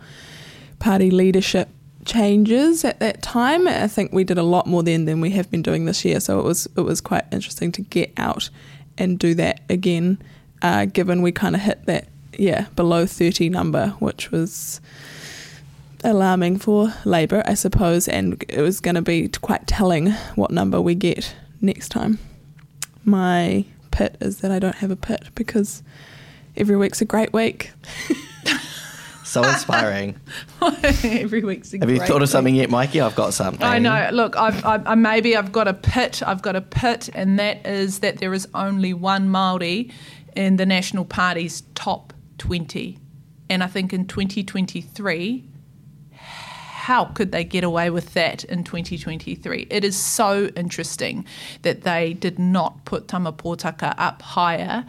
Party 0.80 1.12
leadership 1.12 1.68
changes 2.06 2.86
at 2.86 3.00
that 3.00 3.22
time. 3.22 3.68
I 3.68 3.88
think 3.88 4.14
we 4.14 4.24
did 4.24 4.38
a 4.38 4.44
lot 4.44 4.68
more 4.68 4.84
then 4.84 5.06
than 5.06 5.22
we 5.22 5.32
have 5.32 5.50
been 5.52 5.62
doing 5.62 5.86
this 5.86 6.06
year. 6.06 6.20
So 6.20 6.40
it 6.40 6.44
was 6.44 6.68
it 6.78 6.82
was 6.82 7.02
quite 7.02 7.26
interesting 7.32 7.72
to 7.74 7.82
get 7.82 8.14
out 8.18 8.50
and 8.98 9.20
do 9.20 9.34
that 9.36 9.62
again, 9.70 10.22
uh, 10.62 10.86
given 10.86 11.22
we 11.22 11.32
kind 11.32 11.56
of 11.56 11.62
hit 11.62 11.86
that 11.86 12.08
yeah 12.38 12.68
below 12.76 13.06
thirty 13.06 13.50
number, 13.50 13.90
which 14.00 14.32
was 14.32 14.80
alarming 16.04 16.60
for 16.60 16.94
Labour, 17.04 17.42
I 17.46 17.56
suppose, 17.56 18.08
and 18.08 18.44
it 18.48 18.62
was 18.62 18.80
going 18.80 18.96
to 18.96 19.02
be 19.02 19.28
quite 19.28 19.68
telling 19.68 20.12
what 20.36 20.52
number 20.52 20.80
we 20.80 20.96
get 20.96 21.36
next 21.62 21.90
time. 21.90 22.20
My 23.04 23.66
pit 23.92 24.18
is 24.22 24.40
that 24.40 24.52
I 24.52 24.60
don't 24.60 24.76
have 24.76 24.92
a 24.92 24.96
pit 24.96 25.30
because 25.34 25.82
every 26.56 26.76
week's 26.76 27.02
a 27.02 27.06
great 27.06 27.34
week. 27.34 27.72
So 29.36 29.44
inspiring. 29.44 30.18
Every 31.04 31.44
week's 31.44 31.74
Have 31.74 31.90
you 31.90 32.00
thought 32.00 32.22
of 32.22 32.30
something 32.30 32.56
yet, 32.56 32.70
Mikey? 32.70 33.02
I've 33.02 33.18
got 33.18 33.34
something. 33.34 33.62
I 33.62 33.80
know. 33.80 34.10
Look, 34.14 34.38
I've, 34.38 34.64
I've, 34.64 34.88
I 34.88 34.96
maybe 34.96 35.36
I've 35.36 35.52
got 35.52 35.68
a 35.68 35.74
pit. 35.74 36.24
I've 36.26 36.42
got 36.42 36.56
a 36.56 36.62
pit, 36.62 37.10
and 37.14 37.38
that 37.38 37.68
is 37.68 38.00
that 38.00 38.20
there 38.20 38.34
is 38.34 38.48
only 38.54 38.94
one 38.94 39.28
Maori 39.28 39.92
in 40.38 40.56
the 40.56 40.66
National 40.66 41.04
Party's 41.04 41.64
top 41.76 42.14
twenty, 42.38 42.98
and 43.50 43.62
I 43.62 43.68
think 43.68 43.92
in 43.92 44.08
2023, 44.08 45.44
how 46.12 47.04
could 47.04 47.34
they 47.34 47.44
get 47.44 47.66
away 47.66 47.90
with 47.90 48.14
that 48.14 48.46
in 48.46 48.64
2023? 48.64 49.68
It 49.70 49.84
is 49.84 49.98
so 49.98 50.46
interesting 50.56 51.26
that 51.64 51.82
they 51.82 52.14
did 52.14 52.40
not 52.40 52.86
put 52.86 53.10
Tama 53.10 53.34
Pōtaka 53.34 53.96
up 53.98 54.22
higher, 54.22 54.86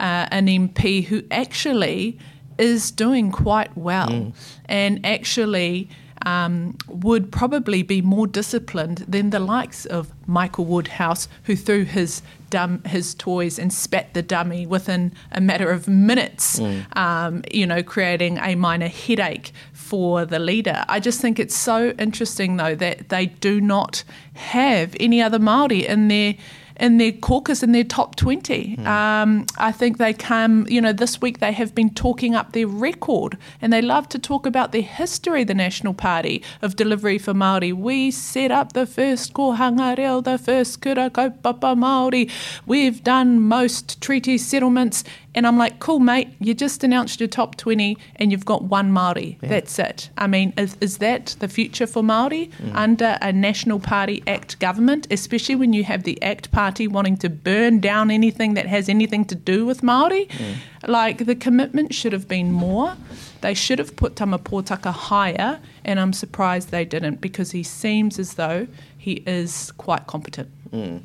uh, 0.00 0.26
an 0.32 0.48
MP 0.48 1.04
who 1.04 1.22
actually 1.30 2.18
is 2.58 2.90
doing 2.90 3.30
quite 3.32 3.76
well 3.76 4.32
and 4.66 5.04
actually 5.04 5.88
um, 6.26 6.76
would 6.88 7.30
probably 7.30 7.82
be 7.82 8.00
more 8.00 8.26
disciplined 8.26 8.98
than 9.08 9.30
the 9.30 9.38
likes 9.40 9.84
of 9.84 10.10
Michael 10.26 10.64
Woodhouse, 10.64 11.28
who 11.42 11.54
threw 11.54 11.84
his 11.84 12.22
dum- 12.48 12.82
his 12.84 13.14
toys 13.14 13.58
and 13.58 13.70
spat 13.72 14.14
the 14.14 14.22
dummy 14.22 14.66
within 14.66 15.12
a 15.32 15.40
matter 15.40 15.70
of 15.70 15.86
minutes. 15.86 16.58
Um, 16.94 17.42
you 17.52 17.66
know, 17.66 17.82
creating 17.82 18.38
a 18.38 18.54
minor 18.54 18.88
headache 18.88 19.52
for 19.72 20.24
the 20.24 20.38
leader. 20.38 20.84
I 20.88 20.98
just 20.98 21.20
think 21.20 21.38
it's 21.38 21.56
so 21.56 21.90
interesting 21.98 22.56
though 22.56 22.74
that 22.76 23.10
they 23.10 23.26
do 23.26 23.60
not 23.60 24.02
have 24.34 24.96
any 24.98 25.20
other 25.20 25.38
Maori 25.38 25.86
in 25.86 26.08
their 26.08 26.36
in 26.76 26.98
their 26.98 27.12
caucus 27.12 27.62
in 27.62 27.72
their 27.72 27.84
top 27.84 28.16
20. 28.16 28.74
Hmm. 28.74 28.86
Um, 28.86 29.46
I 29.58 29.72
think 29.72 29.98
they 29.98 30.12
come, 30.12 30.66
you 30.68 30.80
know, 30.80 30.92
this 30.92 31.20
week 31.20 31.38
they 31.38 31.52
have 31.52 31.74
been 31.74 31.90
talking 31.90 32.34
up 32.34 32.52
their 32.52 32.66
record 32.66 33.38
and 33.60 33.72
they 33.72 33.82
love 33.82 34.08
to 34.10 34.18
talk 34.18 34.46
about 34.46 34.72
their 34.72 34.82
history, 34.82 35.44
the 35.44 35.54
National 35.54 35.94
Party, 35.94 36.42
of 36.62 36.76
delivery 36.76 37.18
for 37.18 37.32
Māori. 37.32 37.72
We 37.72 38.10
set 38.10 38.50
up 38.50 38.72
the 38.72 38.86
first 38.86 39.32
kohanga 39.34 39.96
reo, 39.96 40.20
the 40.20 40.38
first 40.38 40.80
kura 40.80 41.10
kaupapa 41.10 41.76
Māori. 41.76 42.30
We've 42.66 43.02
done 43.02 43.40
most 43.40 44.00
treaty 44.00 44.38
settlements. 44.38 45.04
And 45.34 45.46
I'm 45.46 45.58
like, 45.58 45.80
cool, 45.80 45.98
mate, 45.98 46.28
you 46.38 46.54
just 46.54 46.84
announced 46.84 47.20
your 47.20 47.28
top 47.28 47.56
20 47.56 47.96
and 48.16 48.30
you've 48.30 48.44
got 48.44 48.62
one 48.62 48.92
Māori. 48.92 49.38
That's 49.40 49.78
it. 49.78 50.10
I 50.16 50.26
mean, 50.26 50.52
is, 50.56 50.76
is 50.80 50.98
that 50.98 51.36
the 51.40 51.48
future 51.48 51.86
for 51.86 52.02
Māori 52.02 52.50
mm. 52.50 52.74
under 52.74 53.18
a 53.20 53.32
National 53.32 53.80
Party 53.80 54.22
Act 54.26 54.58
government, 54.60 55.06
especially 55.10 55.56
when 55.56 55.72
you 55.72 55.84
have 55.84 56.04
the 56.04 56.22
Act 56.22 56.52
Party 56.52 56.86
wanting 56.86 57.16
to 57.18 57.28
burn 57.28 57.80
down 57.80 58.10
anything 58.10 58.54
that 58.54 58.66
has 58.66 58.88
anything 58.88 59.24
to 59.26 59.34
do 59.34 59.66
with 59.66 59.80
Māori? 59.80 60.28
Mm. 60.28 60.54
Like, 60.86 61.26
the 61.26 61.34
commitment 61.34 61.94
should 61.94 62.12
have 62.12 62.28
been 62.28 62.52
more. 62.52 62.96
They 63.40 63.54
should 63.54 63.78
have 63.78 63.96
put 63.96 64.16
Tama 64.16 64.38
Pōtaka 64.38 64.92
higher, 64.92 65.60
and 65.84 65.98
I'm 65.98 66.12
surprised 66.12 66.70
they 66.70 66.84
didn't 66.84 67.20
because 67.20 67.50
he 67.50 67.62
seems 67.62 68.18
as 68.18 68.34
though 68.34 68.66
he 68.96 69.22
is 69.26 69.72
quite 69.72 70.06
competent. 70.06 70.50
Mm. 70.70 71.02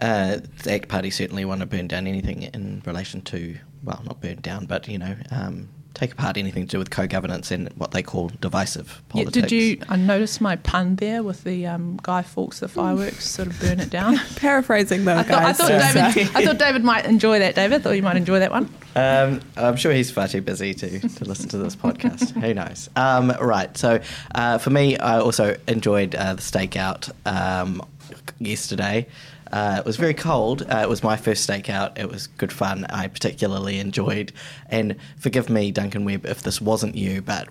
Uh, 0.00 0.38
the 0.62 0.72
ACT 0.74 0.88
Party 0.88 1.10
certainly 1.10 1.44
want 1.44 1.60
to 1.60 1.66
burn 1.66 1.86
down 1.88 2.06
anything 2.06 2.42
in 2.42 2.82
relation 2.86 3.20
to, 3.22 3.56
well, 3.84 4.02
not 4.04 4.20
burn 4.20 4.40
down, 4.40 4.66
but, 4.66 4.88
you 4.88 4.98
know, 4.98 5.14
um, 5.30 5.68
take 5.92 6.12
apart 6.12 6.36
anything 6.36 6.64
to 6.64 6.70
do 6.70 6.78
with 6.78 6.88
co 6.88 7.06
governance 7.06 7.50
and 7.50 7.68
what 7.70 7.90
they 7.90 8.02
call 8.02 8.30
divisive 8.40 9.02
Yeah, 9.12 9.24
politics. 9.24 9.48
did 9.48 9.52
you? 9.52 9.82
I 9.88 9.96
noticed 9.96 10.40
my 10.40 10.56
pun 10.56 10.96
there 10.96 11.22
with 11.22 11.44
the 11.44 11.66
um, 11.66 11.98
Guy 12.02 12.22
Fawkes, 12.22 12.60
the 12.60 12.68
fireworks, 12.68 13.28
sort 13.28 13.48
of 13.48 13.60
burn 13.60 13.80
it 13.80 13.90
down. 13.90 14.16
Paraphrasing 14.36 15.04
though, 15.04 15.16
I 15.16 15.22
thought, 15.24 15.42
I 15.42 15.52
thought 15.52 15.68
David. 15.68 16.36
I 16.36 16.44
thought 16.46 16.58
David 16.58 16.84
might 16.84 17.04
enjoy 17.06 17.40
that. 17.40 17.54
David, 17.54 17.80
I 17.80 17.82
thought 17.82 17.90
you 17.96 18.02
might 18.02 18.16
enjoy 18.16 18.38
that 18.38 18.50
one. 18.50 18.72
Um, 18.96 19.40
I'm 19.56 19.76
sure 19.76 19.92
he's 19.92 20.10
far 20.10 20.28
too 20.28 20.40
busy 20.42 20.74
to, 20.74 21.00
to 21.00 21.24
listen 21.24 21.48
to 21.50 21.58
this 21.58 21.76
podcast. 21.76 22.30
Who 22.40 22.54
knows? 22.54 22.88
Um, 22.96 23.30
right. 23.40 23.76
So 23.76 24.00
uh, 24.34 24.58
for 24.58 24.70
me, 24.70 24.96
I 24.96 25.18
also 25.20 25.56
enjoyed 25.68 26.14
uh, 26.14 26.34
the 26.34 26.42
stakeout 26.42 27.10
um, 27.26 27.82
yesterday. 28.38 29.06
Uh, 29.52 29.76
it 29.78 29.84
was 29.84 29.96
very 29.96 30.14
cold. 30.14 30.62
Uh, 30.62 30.78
it 30.78 30.88
was 30.88 31.02
my 31.02 31.16
first 31.16 31.48
stakeout. 31.48 31.98
It 31.98 32.08
was 32.08 32.26
good 32.26 32.52
fun. 32.52 32.84
I 32.86 33.08
particularly 33.08 33.78
enjoyed. 33.78 34.32
And 34.68 34.96
forgive 35.18 35.50
me, 35.50 35.72
Duncan 35.72 36.04
Webb, 36.04 36.26
if 36.26 36.42
this 36.42 36.60
wasn't 36.60 36.94
you, 36.94 37.22
but 37.22 37.48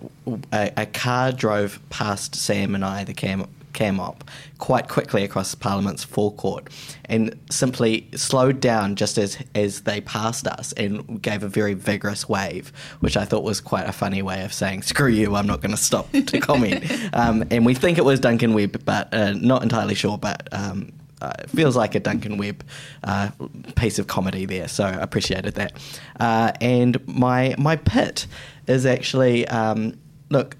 a, 0.53 0.71
a 0.77 0.85
car 0.85 1.31
drove 1.31 1.79
past 1.89 2.35
Sam 2.35 2.75
and 2.75 2.85
I, 2.85 3.03
the 3.03 3.13
cam 3.13 3.47
cam 3.73 3.99
op 3.99 4.23
quite 4.57 4.87
quickly 4.89 5.23
across 5.23 5.53
Parliament's 5.55 6.03
forecourt 6.03 6.67
and 7.05 7.37
simply 7.49 8.07
slowed 8.15 8.59
down 8.59 8.95
just 8.95 9.17
as 9.17 9.37
as 9.55 9.81
they 9.81 10.01
passed 10.01 10.47
us 10.47 10.73
and 10.73 11.21
gave 11.21 11.43
a 11.43 11.47
very 11.47 11.73
vigorous 11.73 12.27
wave, 12.27 12.73
which 12.99 13.15
I 13.15 13.25
thought 13.25 13.43
was 13.43 13.61
quite 13.61 13.87
a 13.87 13.91
funny 13.91 14.21
way 14.21 14.43
of 14.43 14.53
saying 14.53 14.81
"screw 14.83 15.07
you, 15.07 15.35
I'm 15.35 15.47
not 15.47 15.61
going 15.61 15.71
to 15.71 15.77
stop 15.77 16.11
to 16.11 16.39
comment." 16.41 16.83
um, 17.13 17.43
and 17.51 17.65
we 17.65 17.73
think 17.73 17.97
it 17.97 18.05
was 18.05 18.19
Duncan 18.19 18.53
Webb, 18.53 18.83
but 18.85 19.13
uh, 19.13 19.33
not 19.33 19.63
entirely 19.63 19.95
sure. 19.95 20.17
But 20.17 20.47
um, 20.51 20.91
uh, 21.21 21.33
it 21.39 21.49
feels 21.49 21.75
like 21.75 21.95
a 21.95 21.99
Duncan 21.99 22.37
Webb 22.37 22.63
uh, 23.03 23.29
piece 23.75 23.99
of 23.99 24.07
comedy 24.07 24.45
there, 24.45 24.67
so 24.67 24.85
I 24.85 24.91
appreciated 24.91 25.55
that. 25.55 25.73
Uh, 26.19 26.51
and 26.61 27.05
my 27.07 27.55
my 27.57 27.75
pit 27.75 28.27
is 28.67 28.85
actually 28.85 29.47
um, 29.47 29.97
look, 30.29 30.55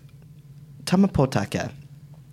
Tama 0.86 1.08
Potaka. 1.08 1.72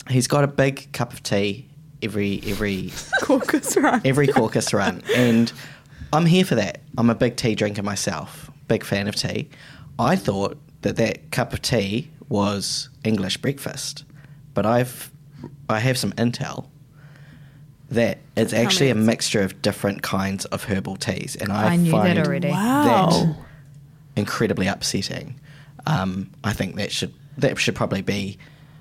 He's 0.08 0.28
got 0.28 0.44
a 0.44 0.48
big 0.48 0.92
cup 0.92 1.12
of 1.12 1.22
tea 1.22 1.68
every 2.02 2.40
every 2.46 2.92
Caucus, 3.22 3.76
right? 3.76 4.04
every 4.04 4.26
caucus 4.26 4.72
run, 4.72 5.02
and 5.14 5.52
I'm 6.12 6.26
here 6.26 6.44
for 6.44 6.56
that. 6.56 6.82
I'm 6.98 7.10
a 7.10 7.14
big 7.14 7.36
tea 7.36 7.54
drinker 7.54 7.82
myself, 7.82 8.50
big 8.68 8.84
fan 8.84 9.08
of 9.08 9.14
tea. 9.14 9.48
I 9.98 10.16
thought 10.16 10.58
that 10.82 10.96
that 10.96 11.30
cup 11.30 11.52
of 11.52 11.62
tea 11.62 12.10
was 12.28 12.88
English 13.04 13.38
breakfast, 13.38 14.04
but 14.54 14.66
I've 14.66 15.10
I 15.68 15.80
have 15.80 15.96
some 15.96 16.12
intel 16.12 16.66
that 17.90 18.18
it's 18.36 18.50
Tell 18.50 18.60
me 18.60 18.66
actually 18.66 18.90
a 18.90 18.94
mixture 18.94 19.42
of 19.42 19.62
different 19.62 20.02
kinds 20.02 20.44
of 20.46 20.64
herbal 20.64 20.96
teas, 20.96 21.36
and 21.36 21.52
I, 21.52 21.72
I 21.72 21.76
knew 21.76 21.90
that 21.90 21.90
find 21.90 22.18
already. 22.18 22.48
Wow. 22.48 23.10
that 23.10 23.36
incredibly 24.16 24.66
upsetting. 24.66 25.38
Um, 25.86 26.30
I 26.42 26.52
think 26.52 26.76
that 26.76 26.90
should 26.90 27.14
that 27.38 27.58
should 27.58 27.74
probably 27.74 28.02
be 28.02 28.38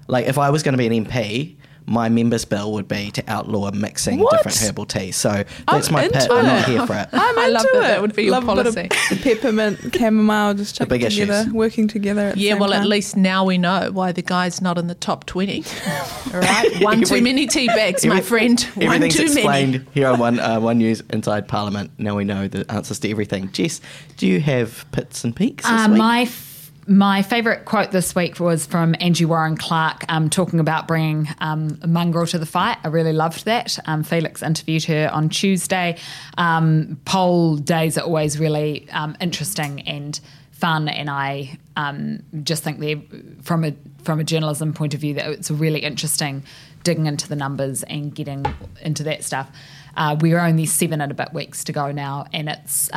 like 0.07 0.25
if 0.25 0.37
I 0.37 0.49
was 0.49 0.63
going 0.63 0.73
to 0.73 0.77
be 0.77 0.87
an 0.87 1.05
MP, 1.05 1.55
my 1.87 2.09
members' 2.09 2.45
bill 2.45 2.71
would 2.73 2.87
be 2.87 3.11
to 3.11 3.23
outlaw 3.27 3.69
mixing 3.71 4.19
What? 4.19 4.31
different 4.37 4.57
herbal 4.61 4.85
teas. 4.85 5.15
So 5.15 5.43
that's 5.67 5.87
I'm 5.87 5.93
my 5.93 6.01
pit. 6.07 6.15
into 6.15 6.33
I'm 6.33 6.45
not 6.45 6.65
here 6.65 6.85
for 6.87 6.93
it. 6.95 7.09
I'm 7.13 7.39
I 7.39 7.47
love 7.47 7.63
that 7.63 7.75
it. 7.75 7.79
that 7.81 8.01
would 8.01 8.15
be 8.15 8.23
your 8.23 8.31
Love 8.31 8.47
a 8.49 8.55
bit 8.55 8.67
of 8.67 8.75
policy. 8.75 9.21
peppermint, 9.21 9.95
chamomile, 9.95 10.53
just 10.55 10.75
chucked 10.75 10.89
big 10.89 11.01
together, 11.01 11.33
issues. 11.41 11.53
working 11.53 11.87
together. 11.87 12.29
At 12.29 12.37
Yeah, 12.37 12.53
same 12.53 12.59
well, 12.59 12.73
at 12.73 12.85
least 12.87 13.15
now 13.15 13.45
we 13.45 13.57
know 13.57 13.91
why 13.91 14.11
the 14.11 14.21
guy's 14.21 14.61
not 14.61 14.77
in 14.77 14.87
the 14.87 14.95
top 14.95 15.25
20. 15.25 15.63
All 16.33 16.39
right? 16.39 16.69
One 16.81 16.99
too 16.99 17.15
Every- 17.15 17.21
many 17.21 17.47
tea 17.47 17.67
bags, 17.67 18.05
my 18.05 18.21
friend. 18.21 18.59
One 18.75 18.85
Everything's 18.87 19.15
too 19.15 19.23
explained 19.23 19.71
many. 19.73 19.85
here 19.93 20.07
on 20.07 20.19
One 20.19 20.39
uh, 20.39 20.59
One 20.59 20.77
News 20.79 21.01
Inside 21.11 21.47
Parliament. 21.47 21.91
Now 21.97 22.15
we 22.15 22.23
know 22.23 22.47
the 22.47 22.69
answers 22.71 22.99
to 22.99 23.09
everything. 23.11 23.51
Jess, 23.51 23.79
do 24.17 24.27
you 24.27 24.39
have 24.41 24.85
pits 24.91 25.23
and 25.23 25.35
peaks 25.35 25.63
this 25.63 25.71
Uh, 25.71 25.87
week? 25.89 25.97
my 25.97 26.21
f- 26.23 26.54
my 26.87 27.23
favourite 27.23 27.65
quote 27.65 27.91
this 27.91 28.13
week 28.13 28.39
was 28.39 28.65
from 28.65 28.95
Angie 28.99 29.25
Warren 29.25 29.57
Clark, 29.57 30.05
um, 30.07 30.29
talking 30.29 30.59
about 30.59 30.87
bringing 30.87 31.27
um, 31.39 31.79
mongrel 31.85 32.27
to 32.27 32.37
the 32.37 32.45
fight. 32.45 32.77
I 32.83 32.89
really 32.89 33.13
loved 33.13 33.45
that. 33.45 33.79
Um, 33.85 34.03
Felix 34.03 34.43
interviewed 34.43 34.83
her 34.85 35.09
on 35.11 35.29
Tuesday. 35.29 35.97
Um, 36.37 36.99
poll 37.05 37.57
days 37.57 37.97
are 37.97 38.01
always 38.01 38.39
really 38.39 38.87
um, 38.91 39.17
interesting 39.19 39.81
and 39.81 40.19
fun, 40.51 40.87
and 40.87 41.09
I 41.09 41.57
um, 41.75 42.21
just 42.43 42.63
think 42.63 42.79
they, 42.79 43.01
from 43.41 43.63
a 43.63 43.73
from 44.03 44.19
a 44.19 44.23
journalism 44.23 44.71
point 44.71 44.93
of 44.93 44.99
view, 44.99 45.15
that 45.15 45.27
it's 45.31 45.49
really 45.49 45.79
interesting 45.79 46.43
digging 46.83 47.07
into 47.07 47.27
the 47.27 47.35
numbers 47.35 47.81
and 47.81 48.13
getting 48.13 48.45
into 48.81 49.03
that 49.03 49.23
stuff. 49.23 49.49
Uh, 49.97 50.15
we're 50.19 50.39
only 50.39 50.67
seven 50.67 51.01
and 51.01 51.11
a 51.11 51.15
bit 51.15 51.33
weeks 51.33 51.63
to 51.63 51.73
go 51.73 51.91
now, 51.91 52.27
and 52.31 52.47
it's 52.47 52.91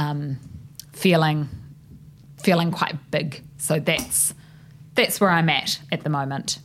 feeling 0.92 1.48
feeling 2.42 2.70
quite 2.70 2.96
big. 3.10 3.42
So 3.58 3.78
that's 3.78 4.34
that's 4.94 5.20
where 5.20 5.30
I'm 5.30 5.48
at 5.48 5.78
at 5.92 6.02
the 6.02 6.10
moment. 6.10 6.58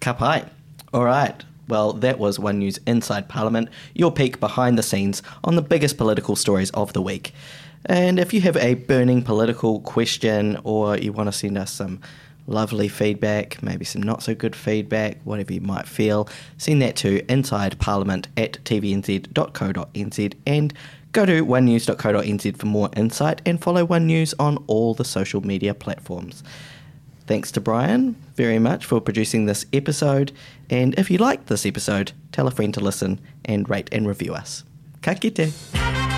Kapai. 0.00 0.48
All 0.92 1.04
right. 1.04 1.44
Well, 1.68 1.92
that 1.94 2.18
was 2.18 2.38
One 2.38 2.60
News 2.60 2.78
Inside 2.86 3.28
Parliament, 3.28 3.68
your 3.92 4.12
peek 4.12 4.38
behind 4.38 4.78
the 4.78 4.82
scenes 4.82 5.22
on 5.42 5.56
the 5.56 5.62
biggest 5.62 5.98
political 5.98 6.36
stories 6.36 6.70
of 6.70 6.92
the 6.92 7.02
week. 7.02 7.32
And 7.86 8.18
if 8.18 8.32
you 8.32 8.40
have 8.42 8.56
a 8.56 8.74
burning 8.74 9.22
political 9.22 9.80
question 9.80 10.58
or 10.64 10.96
you 10.96 11.12
want 11.12 11.28
to 11.28 11.32
send 11.32 11.58
us 11.58 11.72
some 11.72 12.00
lovely 12.46 12.88
feedback, 12.88 13.62
maybe 13.62 13.84
some 13.84 14.02
not 14.02 14.22
so 14.22 14.34
good 14.34 14.54
feedback, 14.54 15.20
whatever 15.24 15.52
you 15.52 15.60
might 15.60 15.86
feel, 15.86 16.28
send 16.58 16.82
that 16.82 16.96
to 16.96 17.22
insideparliament 17.22 18.26
at 18.36 18.64
tvnz.co.nz 18.64 20.34
and 20.46 20.74
go 21.12 21.26
to 21.26 21.44
onenews.co.nz 21.44 22.56
for 22.56 22.66
more 22.66 22.90
insight 22.96 23.42
and 23.46 23.62
follow 23.62 23.84
One 23.84 24.06
News 24.06 24.34
on 24.38 24.62
all 24.66 24.94
the 24.94 25.04
social 25.04 25.40
media 25.40 25.74
platforms. 25.74 26.42
Thanks 27.26 27.50
to 27.52 27.60
Brian 27.60 28.14
very 28.36 28.58
much 28.58 28.84
for 28.84 29.00
producing 29.00 29.46
this 29.46 29.66
episode. 29.72 30.32
And 30.70 30.94
if 30.98 31.10
you 31.10 31.18
liked 31.18 31.48
this 31.48 31.66
episode, 31.66 32.12
tell 32.32 32.46
a 32.46 32.50
friend 32.50 32.72
to 32.74 32.80
listen 32.80 33.20
and 33.44 33.68
rate 33.68 33.88
and 33.92 34.06
review 34.06 34.34
us. 34.34 34.64
Ka 35.02 35.14
kite. 35.14 36.15